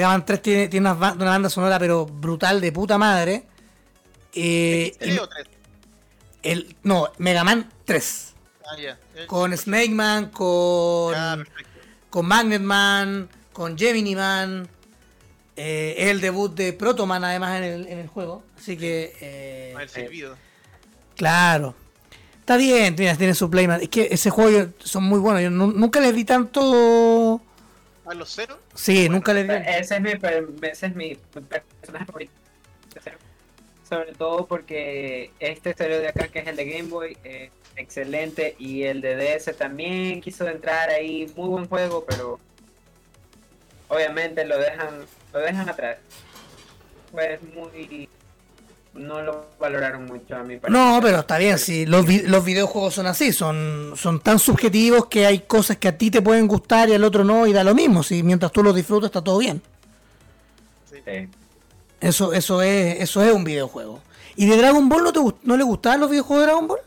[0.07, 3.43] Man, 3 tiene, tiene una, banda sonora pero brutal de puta madre.
[4.33, 5.47] Eh, o 3?
[6.43, 8.33] El, no, Mega Man 3.
[8.65, 8.95] Ah,
[9.27, 11.13] con Snake Man, con,
[12.13, 14.69] con Magnet Man, con Gemini Man.
[15.55, 18.43] Eh, es el debut de Proto Man además en el, en el juego.
[18.55, 19.15] Así que...
[19.19, 19.75] Eh,
[21.15, 21.73] claro.
[22.39, 23.81] Está bien, tiene, su playmat.
[23.81, 25.41] Es que ese juego son muy buenos.
[25.41, 27.41] Yo nunca les di tanto
[28.05, 28.59] ¿A los cero?
[28.75, 29.41] Sí, nunca le
[29.79, 32.33] Ese es mi, ese es mi personaje favorito.
[33.89, 38.55] Sobre todo porque este serio de acá, que es el de Game Boy, es excelente.
[38.59, 41.31] Y el de DS también quiso entrar ahí.
[41.35, 42.39] Muy buen juego, pero
[43.87, 45.97] obviamente lo dejan, lo dejan atrás.
[47.11, 48.09] Pues muy
[48.93, 50.59] no lo valoraron mucho a mí.
[50.69, 55.25] No, pero está bien, sí, los, los videojuegos son así, son, son tan subjetivos que
[55.25, 57.73] hay cosas que a ti te pueden gustar y al otro no, y da lo
[57.73, 59.61] mismo, si mientras tú los disfrutas está todo bien.
[60.91, 61.27] Sí.
[61.99, 64.01] Eso, eso, es, eso es un videojuego.
[64.35, 66.79] ¿Y de Dragon Ball no, te, no le gustaban los videojuegos de Dragon Ball?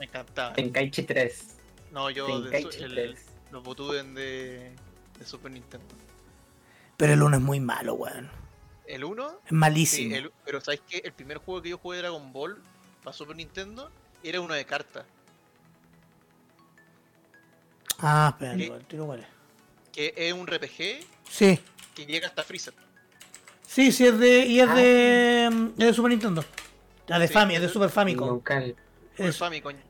[0.00, 0.54] Me encantaba.
[0.54, 1.46] Kaichi 3.
[1.92, 3.16] No, yo de el,
[3.50, 4.72] los Botuden de,
[5.18, 5.94] de Super Nintendo.
[6.96, 8.30] Pero el uno es muy malo, weón.
[8.86, 9.40] ¿El 1?
[9.44, 10.30] Es malísimo.
[10.44, 11.02] pero ¿sabes qué?
[11.04, 12.56] El primer juego que yo jugué de Dragon Ball
[13.04, 13.90] para Super Nintendo
[14.22, 15.04] era uno de cartas.
[17.98, 19.26] Ah, espera, el tiro cuál es.
[19.92, 21.04] Que es un RPG.
[21.28, 21.60] Sí.
[21.94, 22.72] Que llega hasta Freezer.
[23.66, 24.46] Sí, sí, es de.
[24.46, 25.70] Y es ah, de.
[25.72, 26.42] Es de Super Nintendo.
[27.06, 28.40] La de sí, es de Super Famicom.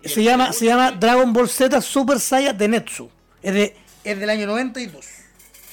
[0.05, 3.11] Se, llama, se llama Dragon Ball Z Super Saiyan de Netsu.
[3.43, 5.07] Es, de, es del año 92.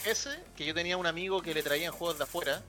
[0.05, 2.61] Ese, que yo tenía un amigo que le traían juegos de afuera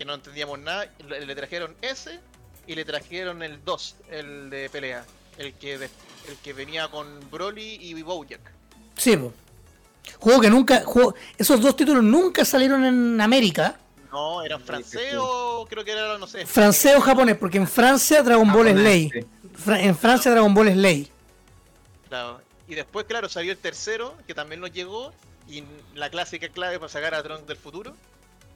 [0.00, 2.20] que no entendíamos nada, le, trajeron ese
[2.66, 5.04] y le trajeron el 2, el de pelea,
[5.36, 8.40] el que el que venía con Broly y Bojack.
[8.96, 9.18] Sí,
[10.18, 13.78] juego que nunca, juego, esos dos títulos nunca salieron en América.
[14.10, 16.46] No, eran francés o creo que era, no sé.
[16.46, 19.10] Francés o japonés, porque en Francia Dragon Ball es ley.
[19.66, 21.10] En Francia Dragon Ball es ley.
[22.08, 22.40] Claro.
[22.68, 25.12] Y después, claro, salió el tercero, que también nos llegó,
[25.48, 27.96] y la clásica clave para sacar a Trunks del futuro.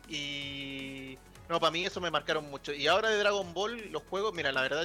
[0.09, 1.18] Y
[1.49, 2.72] no, para mí eso me marcaron mucho.
[2.72, 4.84] Y ahora de Dragon Ball, los juegos, mira, la verdad,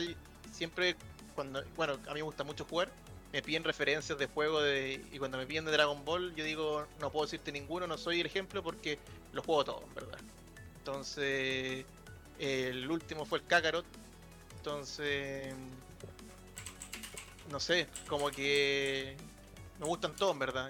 [0.52, 0.96] siempre
[1.36, 2.90] cuando, bueno, a mí me gusta mucho jugar,
[3.32, 6.86] me piden referencias de juego de, y cuando me piden de Dragon Ball, yo digo,
[7.00, 8.98] no puedo decirte ninguno, no soy el ejemplo porque
[9.32, 10.20] los juego todos, ¿verdad?
[10.80, 11.86] Entonces,
[12.40, 13.86] el último fue el Kakarot.
[14.58, 15.54] Entonces,
[17.52, 19.16] no sé, como que
[19.80, 20.70] me gustan todos, ¿verdad?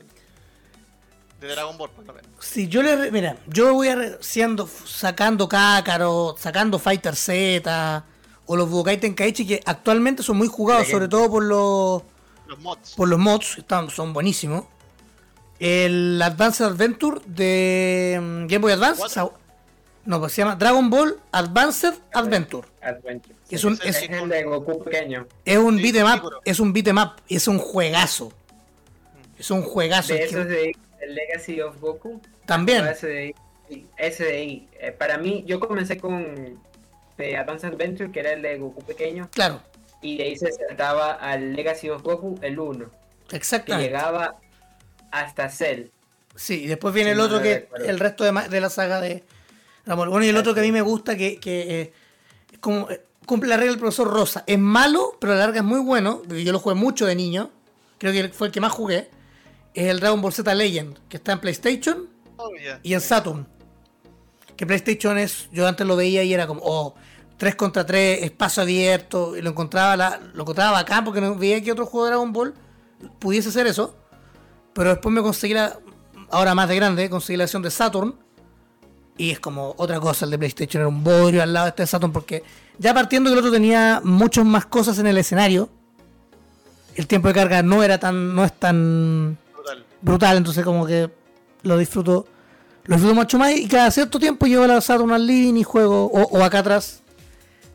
[1.40, 2.30] de Dragon Ball, por lo menos.
[2.40, 3.12] Si yo le.
[3.12, 8.04] Mira, yo voy a siendo, sacando Kakarot, sacando Fighter Z
[8.46, 12.04] o los Budokai Tenkaichi que actualmente son muy jugados, sobre todo por los.
[12.48, 12.94] Los mods.
[12.96, 14.66] Por los mods, están, son buenísimos.
[15.60, 19.04] El Advanced Adventure de mm, Game Boy Advance.
[20.10, 22.68] No, pues se llama Dragon Ball Advanced Adventure.
[22.82, 23.36] Adventure.
[23.48, 25.28] Es un es, el de Goku pequeño.
[25.46, 28.34] Es un sí, beatmap, es un beatmap, es un juegazo.
[29.38, 30.16] Es un juegazo.
[30.16, 32.20] De de el Legacy of Goku.
[32.48, 32.86] También.
[32.96, 33.36] SDI.
[33.70, 36.60] Eh, para mí, yo comencé con
[37.18, 39.30] The Advanced Adventure, que era el de Goku pequeño.
[39.32, 39.62] Claro.
[40.02, 42.90] Y de ahí se saltaba al Legacy of Goku, el 1.
[43.32, 43.78] Exacto.
[43.78, 44.40] Que llegaba
[45.12, 45.90] hasta Cell.
[46.36, 49.24] Sí, y después viene el otro que el resto de, la saga de
[49.96, 51.94] Bueno, y el otro que a mí me gusta, que, que eh,
[52.60, 54.44] como, eh, cumple la regla del profesor Rosa.
[54.48, 56.22] Es malo, pero a la larga es muy bueno.
[56.28, 57.52] Yo lo jugué mucho de niño.
[57.98, 59.10] Creo que fue el que más jugué
[59.74, 62.50] es el Dragon Ball Z Legend, que está en PlayStation oh,
[62.84, 63.48] y en Saturn.
[64.56, 66.96] Que PlayStation es, yo antes lo veía y era como, oh,
[67.38, 71.62] 3 contra 3, espacio abierto, y lo encontraba, la, lo encontraba bacán porque no veía
[71.62, 72.54] que otro juego de Dragon Ball
[73.20, 73.96] pudiese hacer eso.
[74.74, 75.80] Pero después me conseguí la,
[76.30, 78.16] ahora más de grande, conseguí la versión de Saturn.
[79.20, 81.86] Y es como otra cosa, el de PlayStation era un bodrio al lado de este
[81.86, 82.42] Saturn porque
[82.78, 85.70] ya partiendo que el otro tenía muchas más cosas en el escenario,
[86.96, 89.38] el tiempo de carga no era tan, no es tan
[90.02, 91.12] brutal, entonces como que
[91.64, 92.28] lo disfruto
[92.86, 96.06] lo disfruto mucho más y cada cierto tiempo llevo la Saturn al living y juego,
[96.06, 97.02] o, acá atrás,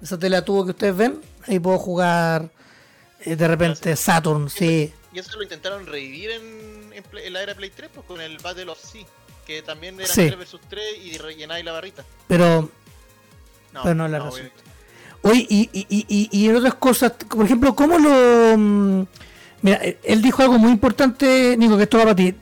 [0.02, 2.48] esa tele tubo que ustedes ven, ahí puedo jugar
[3.20, 4.94] eh, de repente Saturn, sí.
[5.12, 8.70] Y eso lo intentaron revivir en, en, la era Play 3, pues con el Battle
[8.70, 9.04] of Sea,
[9.46, 12.04] que también era 3 vs 3 y rellenáis la barrita.
[12.26, 12.70] Pero
[13.72, 14.30] no, pero no la no,
[15.22, 18.58] Oye, y, y, y, y, en otras cosas, por ejemplo, ¿cómo lo...
[18.58, 19.04] Mm,
[19.64, 22.34] Mira, eh, él dijo algo muy importante, Nico, que esto va para ti.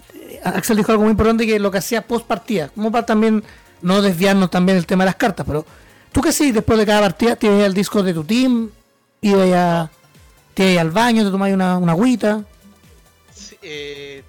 [0.42, 3.44] Axel dijo algo muy importante que lo que hacía post partida, como para también
[3.80, 5.64] no desviarnos también el tema de las cartas, pero
[6.10, 8.70] tú que sí, después de cada partida te ibas al disco de tu team,
[9.20, 9.90] ibas a,
[10.54, 12.44] te ibas al baño, te tomabas una, una agüita.
[13.62, 14.24] eh,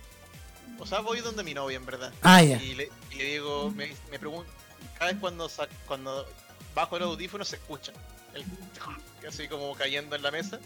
[0.95, 2.11] sea, voy donde mi novia, en verdad.
[2.21, 2.61] Ah, ya.
[2.61, 4.51] Y, le, y le digo, me, me pregunto,
[4.97, 5.49] cada vez cuando,
[5.87, 6.27] cuando
[6.75, 7.93] bajo el audífono se escucha.
[8.33, 8.45] El,
[9.27, 10.59] así como cayendo en la mesa.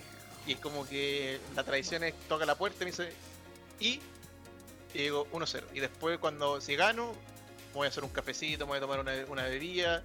[0.45, 3.11] Y es como que la tradición es toca la puerta y me dice,
[3.79, 3.99] y,
[4.93, 5.63] y digo 1-0.
[5.73, 7.13] Y después cuando si gano,
[7.73, 10.03] voy a hacer un cafecito, voy a tomar una, una bebida,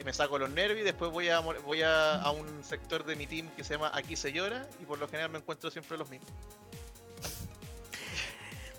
[0.00, 3.16] y me saco los nervios y después voy a voy a, a un sector de
[3.16, 5.96] mi team que se llama Aquí se llora y por lo general me encuentro siempre
[5.96, 6.30] los mismos.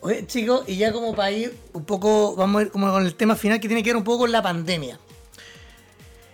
[0.01, 3.15] Oye, chicos, y ya como para ir un poco, vamos a ir como con el
[3.15, 4.99] tema final que tiene que ver un poco con la pandemia.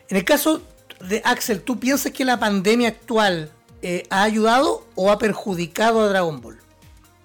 [0.10, 0.62] En el caso
[1.00, 3.52] de Axel, ¿tú piensas que la pandemia actual
[3.82, 6.60] eh, ha ayudado o ha perjudicado a Dragon Ball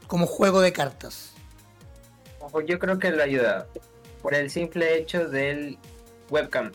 [0.06, 1.32] como juego de cartas?
[2.66, 3.66] Yo creo que lo ha ayudado.
[4.22, 5.76] Por el simple hecho del
[6.30, 6.72] webcam.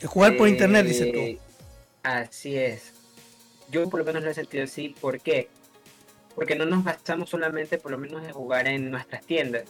[0.00, 1.40] El jugar por Eh, internet, dices tú.
[2.02, 2.92] Así es.
[3.70, 4.94] Yo por lo menos lo he sentido así.
[5.00, 5.48] ¿Por qué?
[6.34, 9.64] Porque no nos basamos solamente por lo menos en jugar en nuestras tiendas.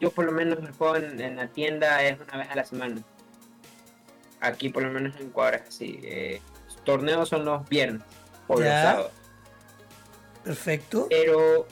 [0.00, 2.64] Yo por lo menos el juego en, en la tienda es una vez a la
[2.64, 3.02] semana.
[4.40, 5.98] Aquí por lo menos en Ecuador es así.
[6.02, 8.02] eh, los torneos son los viernes
[8.46, 9.10] o los sábados.
[10.44, 11.06] Perfecto.
[11.10, 11.66] Pero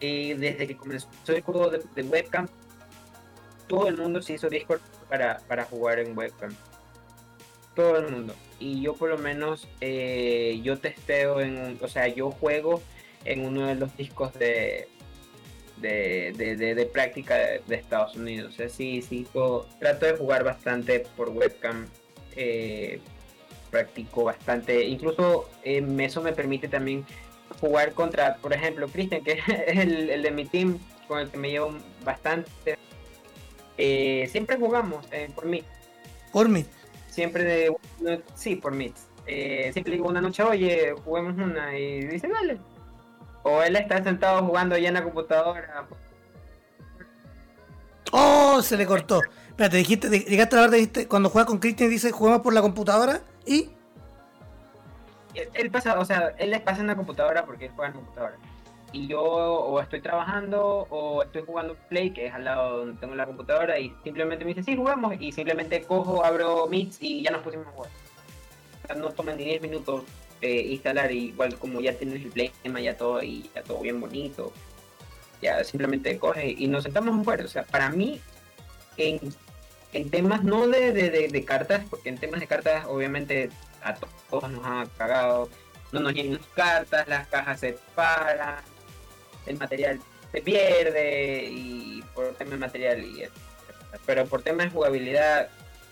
[0.00, 2.48] eh, desde que comenzó el juego de, de webcam,
[3.68, 6.52] todo el mundo se hizo Discord para, para jugar en webcam.
[7.76, 8.34] Todo el mundo.
[8.58, 12.82] Y yo por lo menos, eh, yo testeo en, o sea, yo juego
[13.24, 14.88] en uno de los discos de,
[15.78, 18.54] de, de, de- de práctica de, Estados Unidos.
[18.54, 21.86] O sea, sí, sí, yo trato de jugar bastante por webcam.
[22.36, 23.00] eh,
[23.70, 24.84] practico bastante.
[24.84, 27.04] Incluso eh, eso me permite también
[27.60, 29.32] jugar contra, por ejemplo, Christian, que
[29.66, 32.76] es el, el de mi team, con el que me llevo bastante.
[33.78, 35.62] Eh, siempre jugamos eh, por mí,
[36.32, 36.64] Por mí.
[37.08, 37.76] siempre de.
[38.34, 38.92] sí, por mí.
[39.26, 42.58] Eh, siempre digo una noche, oye, juguemos una, y dice, dale.
[43.42, 45.86] O él está sentado jugando allá en la computadora.
[48.12, 49.20] Oh, se le cortó.
[49.48, 53.20] Espérate, dijiste, llegaste a la parte, cuando juegas con Christian dice juguemos por la computadora
[53.46, 53.70] y.
[55.34, 57.94] Él, él pasa, o sea, él les pasa en la computadora porque él juega en
[57.94, 58.36] la computadora.
[58.92, 63.14] Y yo o estoy trabajando o estoy jugando Play, que es al lado donde tengo
[63.14, 65.14] la computadora, y simplemente me dice, sí, jugamos.
[65.20, 67.90] Y simplemente cojo, abro Meets y ya nos pusimos a jugar.
[68.82, 70.02] O sea, no toman ni 10 minutos
[70.42, 72.50] eh, instalar, igual como ya tienes el Play,
[72.82, 74.52] ya todo, y ya todo bien bonito.
[75.42, 77.40] Ya simplemente coge y nos sentamos a jugar.
[77.42, 78.20] O sea, para mí,
[78.96, 79.18] en,
[79.92, 83.50] en temas no de, de, de- cartas, porque en temas de cartas obviamente
[83.82, 85.48] a to- todos nos han cagado,
[85.92, 88.62] no nos llegan las cartas, las cajas se paran,
[89.46, 89.98] el material
[90.30, 94.00] se pierde y por tema de material y etcétera.
[94.06, 95.48] pero por tema de jugabilidad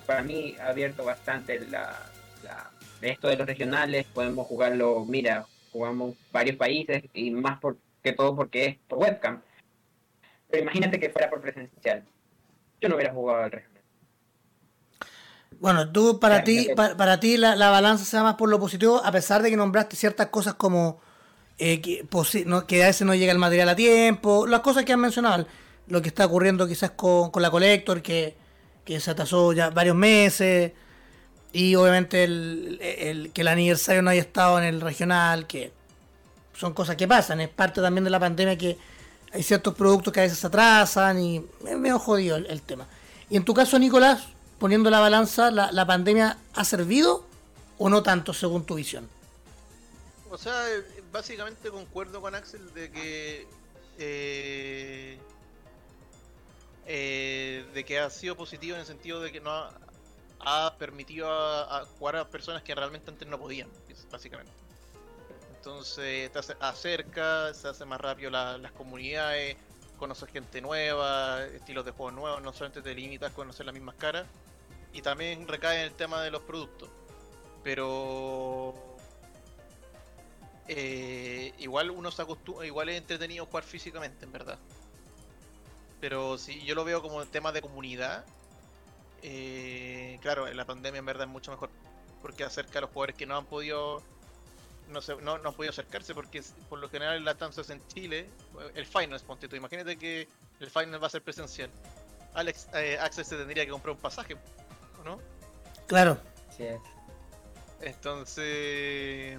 [0.06, 2.10] para mí ha abierto bastante la-
[3.00, 8.34] esto de los regionales podemos jugarlo mira jugamos varios países y más por, que todo
[8.34, 9.40] porque es por webcam.
[10.50, 12.04] Pero imagínate que fuera por presencial.
[12.80, 13.82] Yo no hubiera jugado al regional.
[15.60, 18.34] Bueno, tú, para ti, ya te- pa- para, ti la, la balanza se va más
[18.36, 21.00] por lo positivo, a pesar de que nombraste ciertas cosas como
[21.58, 24.84] eh, que, posi- no- que a veces no llega el material a tiempo, las cosas
[24.84, 25.46] que han mencionado,
[25.88, 28.36] lo que está ocurriendo quizás con, con la Collector, que,
[28.84, 30.72] que se atrasó ya varios meses,
[31.52, 35.72] y obviamente el, que el aniversario no haya estado en el regional, que
[36.54, 38.76] son cosas que pasan, es parte también de la pandemia que
[39.32, 42.86] hay ciertos productos que a veces se atrasan y es medio jodido el, tema.
[43.30, 44.24] Y en tu caso, Nicolás,
[44.58, 47.24] poniendo la balanza, ¿la, pandemia ha servido
[47.78, 49.08] o no tanto según tu visión?
[50.30, 50.52] O sea,
[51.12, 53.46] básicamente concuerdo con Axel de que
[53.98, 55.18] eh,
[56.86, 59.72] eh, de que ha sido positivo en el sentido de que no ha,
[60.40, 63.68] ha permitido a, jugar a personas que realmente antes no podían,
[64.10, 64.52] básicamente.
[65.56, 69.56] Entonces te acerca, se hace más rápido la- las comunidades,
[69.98, 73.96] conoces gente nueva, estilos de juego nuevos, no solamente te limitas a conocer las mismas
[73.96, 74.26] caras.
[74.92, 76.88] Y también recae en el tema de los productos.
[77.62, 78.74] Pero
[80.68, 84.58] eh, igual uno se acostumbra, igual es entretenido jugar físicamente, en verdad.
[86.00, 88.24] Pero si yo lo veo como tema de comunidad,
[89.22, 91.70] eh, claro, en la pandemia en verdad es mucho mejor
[92.22, 94.02] porque acerca a los jugadores que no han podido
[94.88, 97.68] no, se, no, no han podido acercarse porque es- por lo general en las danzas
[97.70, 98.28] en Chile,
[98.74, 100.26] el Finals, ponte tú, imagínate que
[100.60, 101.70] el Final va a ser presencial.
[102.34, 104.36] Alex, eh, Axel se tendría que comprar un pasaje,
[105.00, 105.20] ¿o ¿no?
[105.86, 106.18] Claro.
[106.56, 106.80] Sí, es.
[107.80, 109.38] Entonces,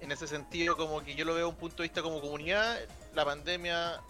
[0.00, 2.78] en ese sentido, como que yo lo veo un punto de vista como comunidad,
[3.14, 4.00] la pandemia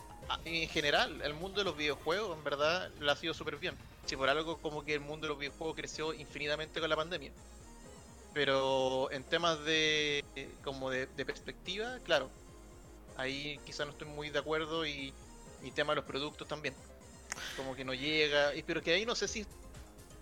[0.44, 3.76] en general, el mundo de los videojuegos, en verdad, lo ha sido súper bien.
[4.06, 7.30] Si por algo como que el mundo de los videojuegos creció infinitamente con la pandemia.
[8.32, 10.24] Pero en temas de
[10.62, 12.30] como de, de perspectiva, claro,
[13.16, 15.12] ahí quizás no estoy muy de acuerdo y,
[15.62, 16.74] y tema de los productos también.
[17.56, 19.46] Como que no llega, y, pero que ahí no sé si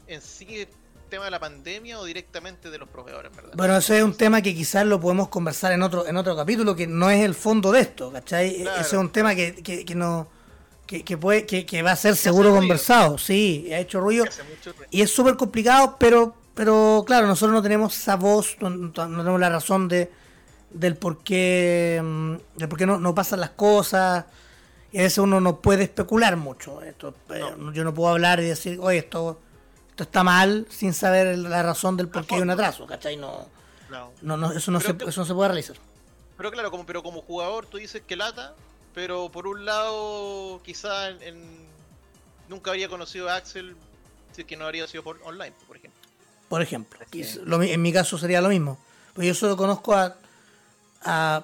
[0.07, 0.67] en sí
[1.09, 3.53] tema de la pandemia o directamente de los proveedores, ¿verdad?
[3.55, 6.77] Bueno, ese es un tema que quizás lo podemos conversar en otro en otro capítulo,
[6.77, 8.63] que no es el fondo de esto, ¿cachai?
[8.63, 10.29] Ese es un tema que, que, no...
[10.89, 14.25] Que, puede, que, va a ser seguro conversado, sí, ha hecho ruido.
[14.91, 19.49] Y es súper complicado, pero pero claro, nosotros no tenemos esa voz, no, tenemos la
[19.49, 20.11] razón de
[20.71, 24.25] del por qué, mm, del por qué no, no pasan las cosas.
[24.91, 26.83] Y a veces uno no puede especular mucho.
[26.83, 29.39] Esto, eh, Yo no puedo hablar y decir, oye, esto
[29.97, 33.17] está mal sin saber la razón del por qué hay un atraso, ¿cachai?
[33.17, 33.47] No,
[34.23, 34.37] no.
[34.37, 35.77] no, eso, no se, eso no se puede realizar.
[36.37, 38.55] Pero claro, como, pero como jugador tú dices que lata,
[38.99, 41.41] pero por un lado quizá en,
[42.49, 43.77] nunca habría conocido a Axel
[44.33, 46.01] si es que no habría sido por online, por ejemplo.
[46.49, 46.99] Por ejemplo,
[47.63, 48.77] en mi caso sería lo mismo.
[49.15, 50.17] Pues yo solo conozco a,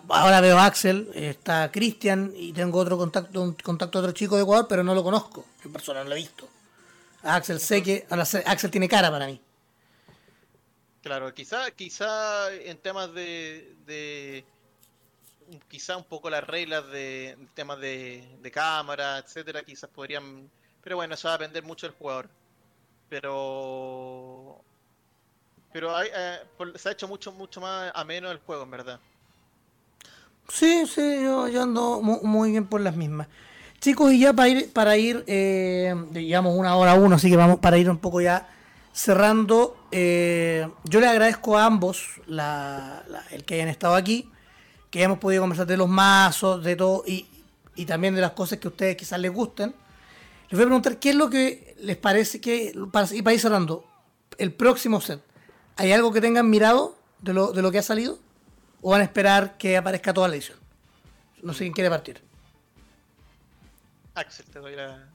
[0.09, 4.35] ahora veo a Axel, está Cristian y tengo otro contacto, un contacto de otro chico
[4.35, 6.49] de Ecuador, pero no lo conozco en persona, no lo he visto.
[7.23, 8.05] Axel sé que
[8.47, 9.41] Axel tiene cara para mí.
[11.03, 14.45] Claro, quizá, quizá en temas de, de
[15.69, 20.51] quizá un poco las reglas de temas de, cámara, etcétera, quizás podrían,
[20.83, 22.29] pero bueno, eso va a depender mucho del jugador.
[23.09, 24.61] Pero
[25.73, 26.41] pero eh,
[26.77, 29.01] se ha hecho mucho mucho más ameno el juego, en verdad.
[30.49, 33.29] Sí, sí, yo, yo ando muy bien por las mismas.
[33.81, 37.59] Chicos, y ya para ir, para ir eh, digamos, una hora uno, así que vamos
[37.59, 38.49] para ir un poco ya
[38.95, 39.77] cerrando.
[39.91, 42.21] Eh, yo le agradezco a ambos
[43.31, 44.31] el que hayan estado aquí,
[44.95, 47.27] que hayamos podido conversar de los mazos, de todo, y,
[47.85, 49.75] también de las cosas que a ustedes quizás les gusten.
[50.49, 53.41] Les voy a preguntar qué es lo que les parece que, para, y para ir
[53.41, 53.85] cerrando,
[54.39, 55.21] el próximo set,
[55.75, 58.21] ¿hay algo que tengan mirado de lo, de lo que ha salido?
[58.83, 60.59] ¿O van a esperar que aparezca toda la edición?
[61.43, 62.23] No sé quién quiere partir.
[64.15, 65.09] Axel, te doy la.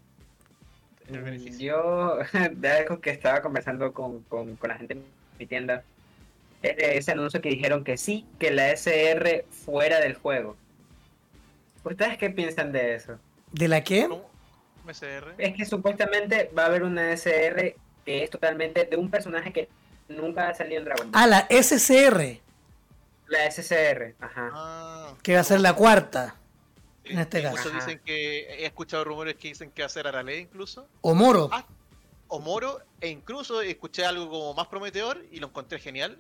[1.10, 2.18] Mm, yo,
[2.52, 5.06] de algo que estaba conversando con, con, la gente en
[5.40, 5.84] mi tienda,
[6.62, 10.58] ese anuncio que dijeron que sí, que la SR fuera del juego.
[11.84, 13.18] ¿Ustedes qué piensan de eso?
[13.52, 14.08] ¿De la qué?
[14.88, 15.36] SR.
[15.38, 19.70] Es que supuestamente va a haber una SR que es totalmente de un personaje que
[20.08, 21.22] nunca ha salido en Dragon Ball.
[21.22, 22.40] Ah, la SCR.
[23.28, 24.50] La SCR, ajá.
[24.54, 25.14] Ah.
[25.22, 26.36] que va a ser la cuarta.
[27.04, 27.70] En este caso.
[27.70, 30.88] dicen que he escuchado rumores que dicen que va a ser Arale incluso.
[31.02, 31.50] O Moro.
[31.52, 31.66] Ah,
[32.28, 36.18] o Moro, e incluso escuché algo como más prometedor y lo encontré genial.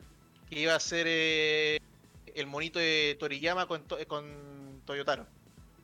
[0.50, 1.80] Que iba a ser eh,
[2.36, 5.26] el monito de Toriyama con, con Toyotaro.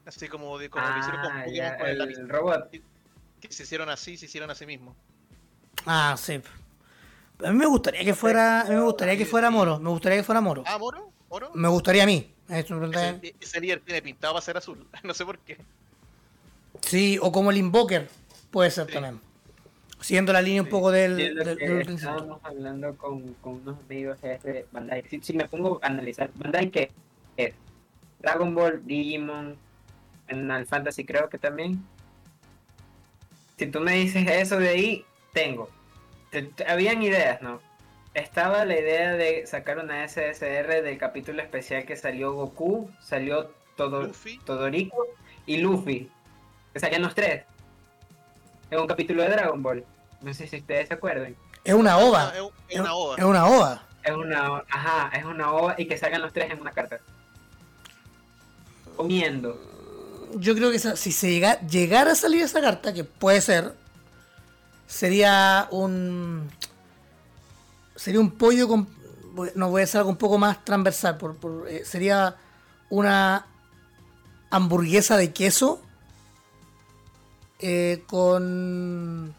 [0.06, 2.70] Así como, de, como lo hicieron con ah, Pokémon el, robot.
[2.70, 4.96] Que, se hicieron así, se hicieron a sí mismo.
[5.86, 6.42] Ah, sí.
[7.44, 10.20] A mí me gustaría que fuera, a mí me gustaría que fuera Moro, me gustaría
[10.20, 10.64] que fuera Moro.
[10.66, 11.52] Ah, Moro, Moro.
[11.54, 12.32] Me gustaría a mí.
[12.48, 15.58] Ese, líder tiene pintado para ser azul, no sé por qué.
[16.82, 18.08] Sí, o como el Invoker,
[18.52, 19.20] puede ser también.
[20.06, 21.20] Siguiendo la línea un poco del.
[21.90, 25.04] estábamos hablando con, con, unos amigos de Bandai.
[25.20, 26.92] Si, me pongo a analizar, Bandai que
[27.36, 27.56] es
[28.20, 29.58] Dragon Ball, Digimon,
[30.28, 31.84] Final Fantasy creo que también.
[33.58, 35.72] Si tú me dices eso de ahí, tengo.
[36.68, 37.60] habían ideas, ¿no?
[38.14, 44.12] estaba la idea de sacar una SSR del capítulo especial que salió Goku, salió todo,
[44.46, 45.08] Todorico
[45.48, 46.12] y Luffy.
[46.74, 47.44] Que salían los tres.
[48.70, 49.84] Es un capítulo de Dragon Ball.
[50.26, 51.36] No sé si ustedes se acuerdan.
[51.64, 52.34] Es una ova.
[52.68, 53.16] Es, una ova.
[53.16, 53.84] Es una ova.
[54.04, 57.00] Es una, ajá, es una ova y que salgan los tres en una carta.
[58.96, 59.62] Comiendo.
[60.34, 63.74] Yo creo que si se llega, llegara a salir esa carta, que puede ser,
[64.88, 66.50] sería un
[67.96, 68.90] sería un pollo con.
[69.54, 71.18] No voy a hacer algo un poco más transversal.
[71.18, 72.36] Por, eh, sería
[72.90, 73.46] una
[74.50, 75.84] hamburguesa de queso
[77.60, 79.36] eh, con.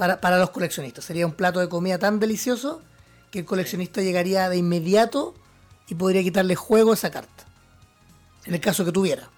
[0.00, 1.04] Para, para, los coleccionistas.
[1.04, 2.80] Sería un plato de comida tan delicioso
[3.30, 5.34] que el coleccionista llegaría de inmediato
[5.88, 7.44] y podría quitarle juego a esa carta.
[8.46, 9.28] En el caso que tuviera.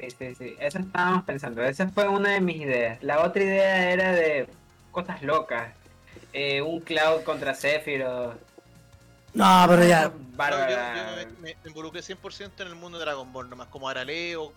[0.00, 0.56] Sí, sí, sí.
[0.58, 1.62] Eso estábamos pensando.
[1.62, 3.02] Esa fue una de mis ideas.
[3.02, 4.48] La otra idea era de
[4.90, 5.74] cosas locas
[6.32, 8.38] eh, un Cloud contra Sephiroth.
[9.34, 10.04] No, pero ya.
[10.04, 14.50] yo, me, involucré 100% en el mundo de Dragon Ball, nomás como Arale o,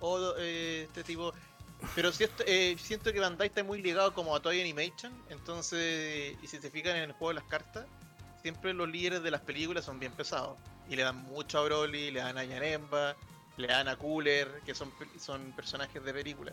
[0.00, 1.34] o, eh, este tipo.
[1.94, 2.10] Pero
[2.46, 6.70] eh, siento que Bandai está muy ligado como a Toy Animation, entonces, y si se
[6.70, 7.86] fijan en el juego de las cartas,
[8.42, 10.56] siempre los líderes de las películas son bien pesados.
[10.88, 13.16] Y le dan mucho a Broly, le dan a Yanemba,
[13.56, 16.52] le dan a Cooler, que son, son personajes de película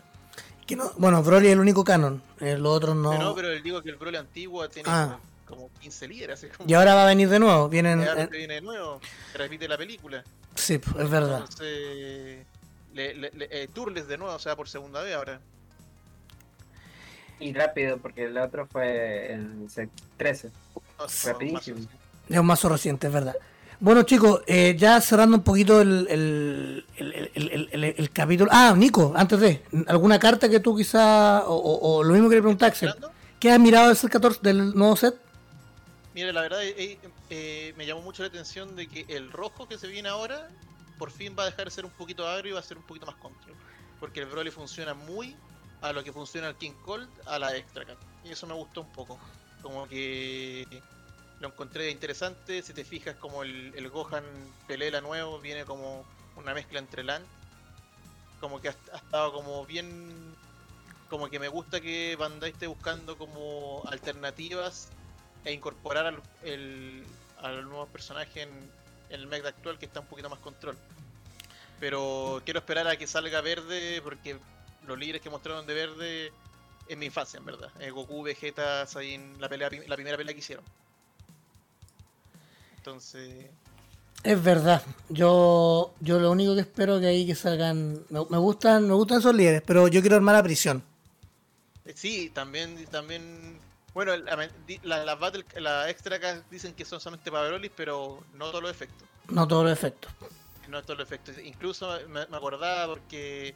[0.96, 3.10] bueno, Broly es el único canon, eh, los otros no.
[3.10, 5.18] Pero no, pero digo que el Broly antiguo tiene ah.
[5.46, 6.46] como 15 líderes.
[6.66, 7.68] Y ahora va a venir de nuevo.
[7.68, 9.00] Vienen, ahora viene de nuevo,
[9.34, 10.22] repite la película.
[10.54, 11.40] Sí, es verdad.
[11.40, 12.46] Entonces,
[12.94, 15.40] le, le, eh, Turles de nuevo, o sea, por segunda vez ahora.
[17.38, 19.66] Y rápido, porque el otro fue en
[20.16, 20.50] 13.
[21.24, 21.80] Rapidísimo.
[22.28, 23.34] Es un mazo reciente, es verdad.
[23.80, 26.06] Bueno, chicos, eh, ya cerrando un poquito el,
[26.96, 28.50] el, capítulo.
[28.52, 32.66] Ah, Nico, antes de, ¿alguna carta que tú quizá, o, lo mismo que le pregunté
[32.66, 32.94] Axel,
[33.38, 35.18] ¿qué has mirado del 14 del nuevo set?
[36.14, 36.98] Mire, la verdad, eh,
[37.30, 40.50] eh, me llamó mucho la atención de que el rojo que se viene ahora,
[41.00, 42.82] por fin va a dejar de ser un poquito agrio y va a ser un
[42.82, 43.56] poquito más control.
[43.98, 45.34] Porque el Broly funciona muy
[45.80, 47.86] a lo que funciona el King Cold, a la extra
[48.22, 49.18] Y eso me gustó un poco.
[49.62, 50.66] Como que
[51.40, 52.60] lo encontré interesante.
[52.60, 54.24] Si te fijas, como el, Gohan
[54.66, 56.04] Pelela nuevo viene como
[56.36, 57.24] una mezcla entre LAN.
[58.38, 60.36] Como que ha, estado como bien.
[61.08, 64.90] Como que me gusta que Bandai esté buscando como alternativas
[65.46, 67.06] e incorporar al, el,
[67.38, 68.50] al nuevo personaje en,
[69.10, 70.76] en el mech actual que está un poquito más control.
[71.78, 74.38] Pero quiero esperar a que salga verde porque
[74.86, 76.32] los líderes que mostraron de verde
[76.88, 77.70] en mi infancia, en verdad.
[77.80, 80.64] Eh, Goku, Vegeta, en la pelea, la primera pelea que hicieron.
[82.76, 83.46] Entonces.
[84.24, 84.82] Es verdad.
[85.08, 88.04] Yo, yo lo único que espero que ahí que salgan.
[88.08, 90.82] Me, gustan, me gustan esos líderes, pero yo quiero armar la prisión.
[91.84, 93.58] Eh, sí, también, también.
[93.94, 94.50] Bueno, las
[94.82, 98.70] la, battle, la extra acá dicen que son solamente para Broly, pero no todos los
[98.70, 99.08] efectos.
[99.28, 100.12] No todos los efectos.
[100.68, 101.36] No todos los efectos.
[101.42, 103.54] Incluso me, acordaba porque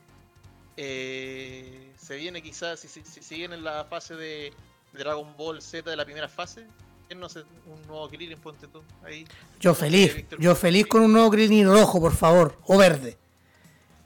[0.76, 4.52] eh, se viene quizás, si, si, siguen en la fase de
[4.92, 6.66] Dragon Ball Z de la primera fase,
[7.14, 9.26] no sé, un nuevo Krillin, ponte tú ahí.
[9.60, 13.16] Yo feliz, yo feliz con un nuevo Krillin rojo, por favor, o verde.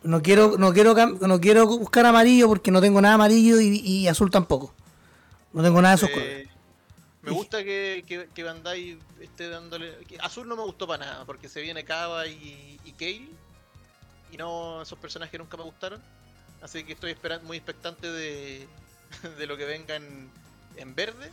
[0.02, 4.30] No quiero, no quiero, no quiero buscar amarillo porque no tengo nada amarillo y, azul
[4.30, 4.72] tampoco.
[5.52, 6.48] No tengo nada de esos eh, colores.
[7.22, 9.94] Me gusta que, que, Bandai esté dándole.
[10.20, 13.28] Azul no me gustó para nada, porque se viene Kaba y, y Kale.
[14.30, 16.00] Y no, esos personajes nunca me gustaron.
[16.62, 18.66] Así que estoy esperando, muy expectante de,
[19.38, 20.30] de lo que venga en,
[20.76, 21.30] en verde.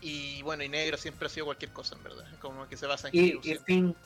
[0.00, 2.26] Y bueno, y negro siempre ha sido cualquier cosa, en verdad.
[2.40, 3.14] Como que se basa en.
[3.14, 3.96] Y, el fin.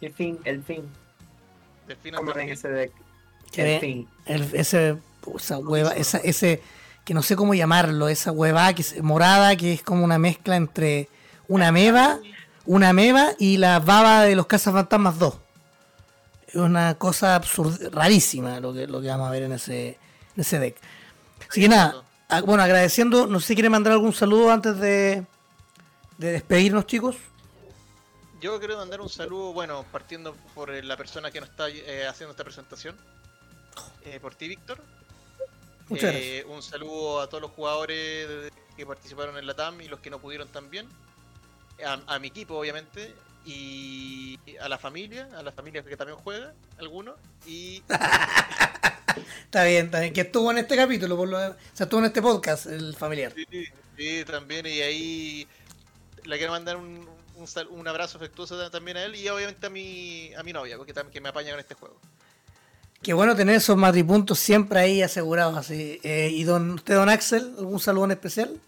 [0.00, 0.88] El fin, el fin.
[1.86, 2.92] El fin ¿Cómo ven ese deck?
[3.54, 4.08] El fin.
[4.26, 4.96] ese,
[5.36, 6.62] esa hueva, esa, ese.
[7.04, 10.56] Que no sé cómo llamarlo, esa hueva que es morada, que es como una mezcla
[10.56, 11.08] entre
[11.48, 12.18] una meva,
[12.64, 15.34] una meva y la baba de los Fantasmas 2.
[16.48, 20.40] Es una cosa absurda, rarísima lo que, lo que vamos a ver en ese, en
[20.40, 20.76] ese deck.
[21.50, 22.02] Así que nada,
[22.46, 25.26] bueno, agradeciendo, no sé si quiere mandar algún saludo antes de,
[26.18, 27.16] de despedirnos, chicos?
[28.40, 32.32] Yo quiero mandar un saludo, bueno, partiendo por la persona que nos está eh, haciendo
[32.32, 32.96] esta presentación,
[34.04, 34.80] eh, por ti, Víctor.
[35.90, 40.10] Eh, Un saludo a todos los jugadores que participaron en la TAM y los que
[40.10, 40.88] no pudieron también.
[42.06, 43.14] A, mi equipo, obviamente.
[43.44, 47.16] Y a la familia, a la familia que también juega, algunos.
[47.46, 47.82] Y.
[49.44, 50.14] está bien, está bien.
[50.14, 53.34] Que estuvo en este capítulo, por lo, o sea, estuvo en este podcast, el familiar.
[53.34, 53.66] Sí,
[53.98, 54.64] sí, también.
[54.66, 55.48] Y ahí
[56.24, 57.06] le quiero mandar un,
[57.70, 61.12] un, abrazo afectuoso también a él y obviamente a mi, a mi novia, porque también
[61.12, 62.00] que me apaña con este juego.
[63.04, 66.00] Qué bueno tener esos matripuntos siempre ahí asegurados así.
[66.02, 68.58] Eh, ¿Y don, usted, don Axel, algún saludo en especial?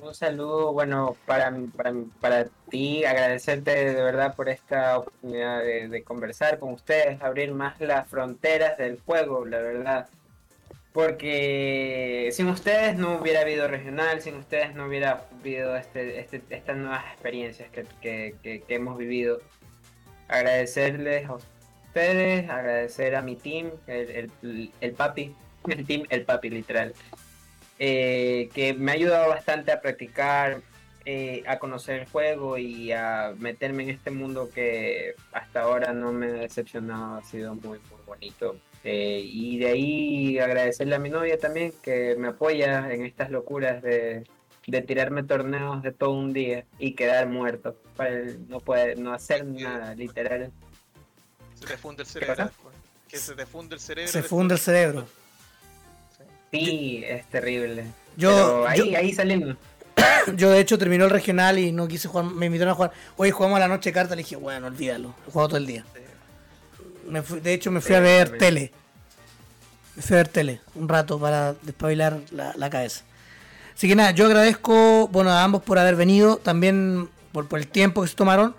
[0.00, 6.60] Un saludo, bueno, para, para, para ti, agradecerte de verdad por esta oportunidad de, conversar
[6.60, 10.08] con ustedes, abrir más las fronteras del juego, la verdad
[10.92, 16.76] porque sin ustedes no hubiera habido regional, sin ustedes no hubiera habido este, este, estas
[16.76, 19.40] nuevas experiencias que, hemos vivido.
[20.28, 21.57] Agradecerles a ustedes,
[21.94, 24.30] agradecer a mi team, el,
[24.96, 25.34] papi,
[25.68, 26.94] el team, el papi literal,
[27.78, 30.60] eh, que me ha ayudado bastante a practicar,
[31.04, 36.12] eh, a conocer el juego y a meterme en este mundo que hasta ahora no
[36.12, 41.10] me ha decepcionado, ha sido muy, muy bonito eh, y de ahí agradecerle a mi
[41.10, 44.24] novia también que me apoya en estas locuras de,
[44.86, 47.76] tirarme torneos de todo un día y quedar muerto.
[48.48, 50.52] no puede no hacer nada, literal.
[51.58, 52.50] Se te funde el cerebro.
[53.08, 54.12] Que se te funde el cerebro.
[54.12, 55.08] Se funde el cerebro.
[56.50, 57.86] Sí, es terrible.
[58.16, 59.56] Yo, ahí, ahí salimos.
[60.36, 62.92] Yo de hecho terminó el regional y no quise jugar, me invitaron a jugar.
[63.16, 65.84] Hoy jugamos a la noche carta, le dije, bueno, olvídalo, he jugado todo el día
[67.10, 68.72] de hecho, me fui a ver tele.
[69.96, 73.02] Me fui a ver tele un rato para despabilar la, cabeza.
[73.74, 78.02] Así que nada, yo agradezco bueno, a ambos por haber venido, también por, el tiempo
[78.02, 78.54] que se tomaron.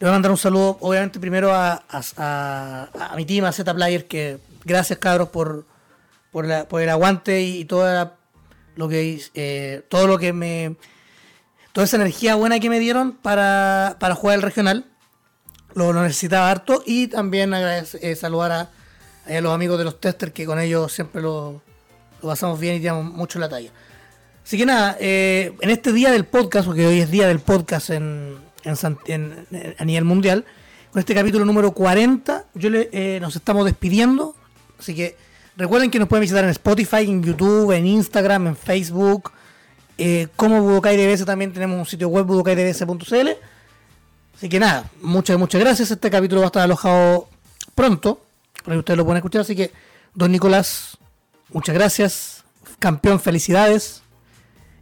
[0.00, 4.06] Le voy a mandar un saludo, obviamente, primero a, a, mi team, a Z Player,
[4.06, 5.66] que gracias, cabros, por,
[6.32, 8.16] por, el aguante y, toda
[8.76, 10.76] lo que eh, todo lo que me
[11.72, 14.86] toda esa energía buena que me dieron para, para jugar el regional
[15.74, 16.82] lo, necesitaba harto.
[16.86, 18.70] Y también eh, saludar a,
[19.42, 21.60] los amigos de los testers que con ellos siempre lo,
[22.22, 23.70] pasamos bien y tiramos mucho la talla.
[24.42, 27.90] Así que nada, eh, en este día del podcast, porque hoy es día del podcast
[27.90, 30.44] en, a nivel mundial,
[30.92, 34.34] con este capítulo número 40, yo le, eh, nos estamos despidiendo.
[34.78, 35.16] Así que
[35.56, 39.30] recuerden que nos pueden visitar en Spotify, en YouTube, en Instagram, en Facebook.
[39.98, 43.28] Eh, como Budokai DBS también tenemos un sitio web budokaidbs.cl.
[44.34, 45.90] Así que nada, muchas, muchas gracias.
[45.90, 47.28] Este capítulo va a estar alojado
[47.74, 48.20] pronto.
[48.64, 49.42] Por ahí ustedes lo pueden escuchar.
[49.42, 49.70] Así que,
[50.14, 50.98] don Nicolás,
[51.52, 52.44] muchas gracias.
[52.78, 54.02] Campeón, felicidades.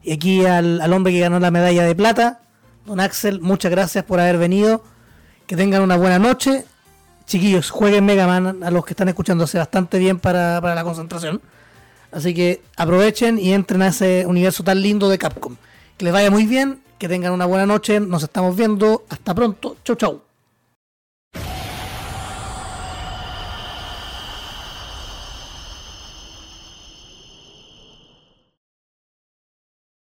[0.03, 2.41] Y aquí al hombre que ganó la medalla de plata,
[2.89, 4.82] don Axel, muchas gracias por haber venido.
[5.47, 6.65] Que tengan una buena noche.
[7.27, 11.40] Chiquillos, jueguen Mega Man a los que están escuchando hace bastante bien para, la concentración.
[12.10, 15.56] Así que aprovechen y entren a ese universo tan lindo de Capcom.
[15.98, 19.77] Que les vaya muy bien, que tengan una buena noche, nos estamos viendo, hasta pronto,
[19.85, 20.28] chau chau.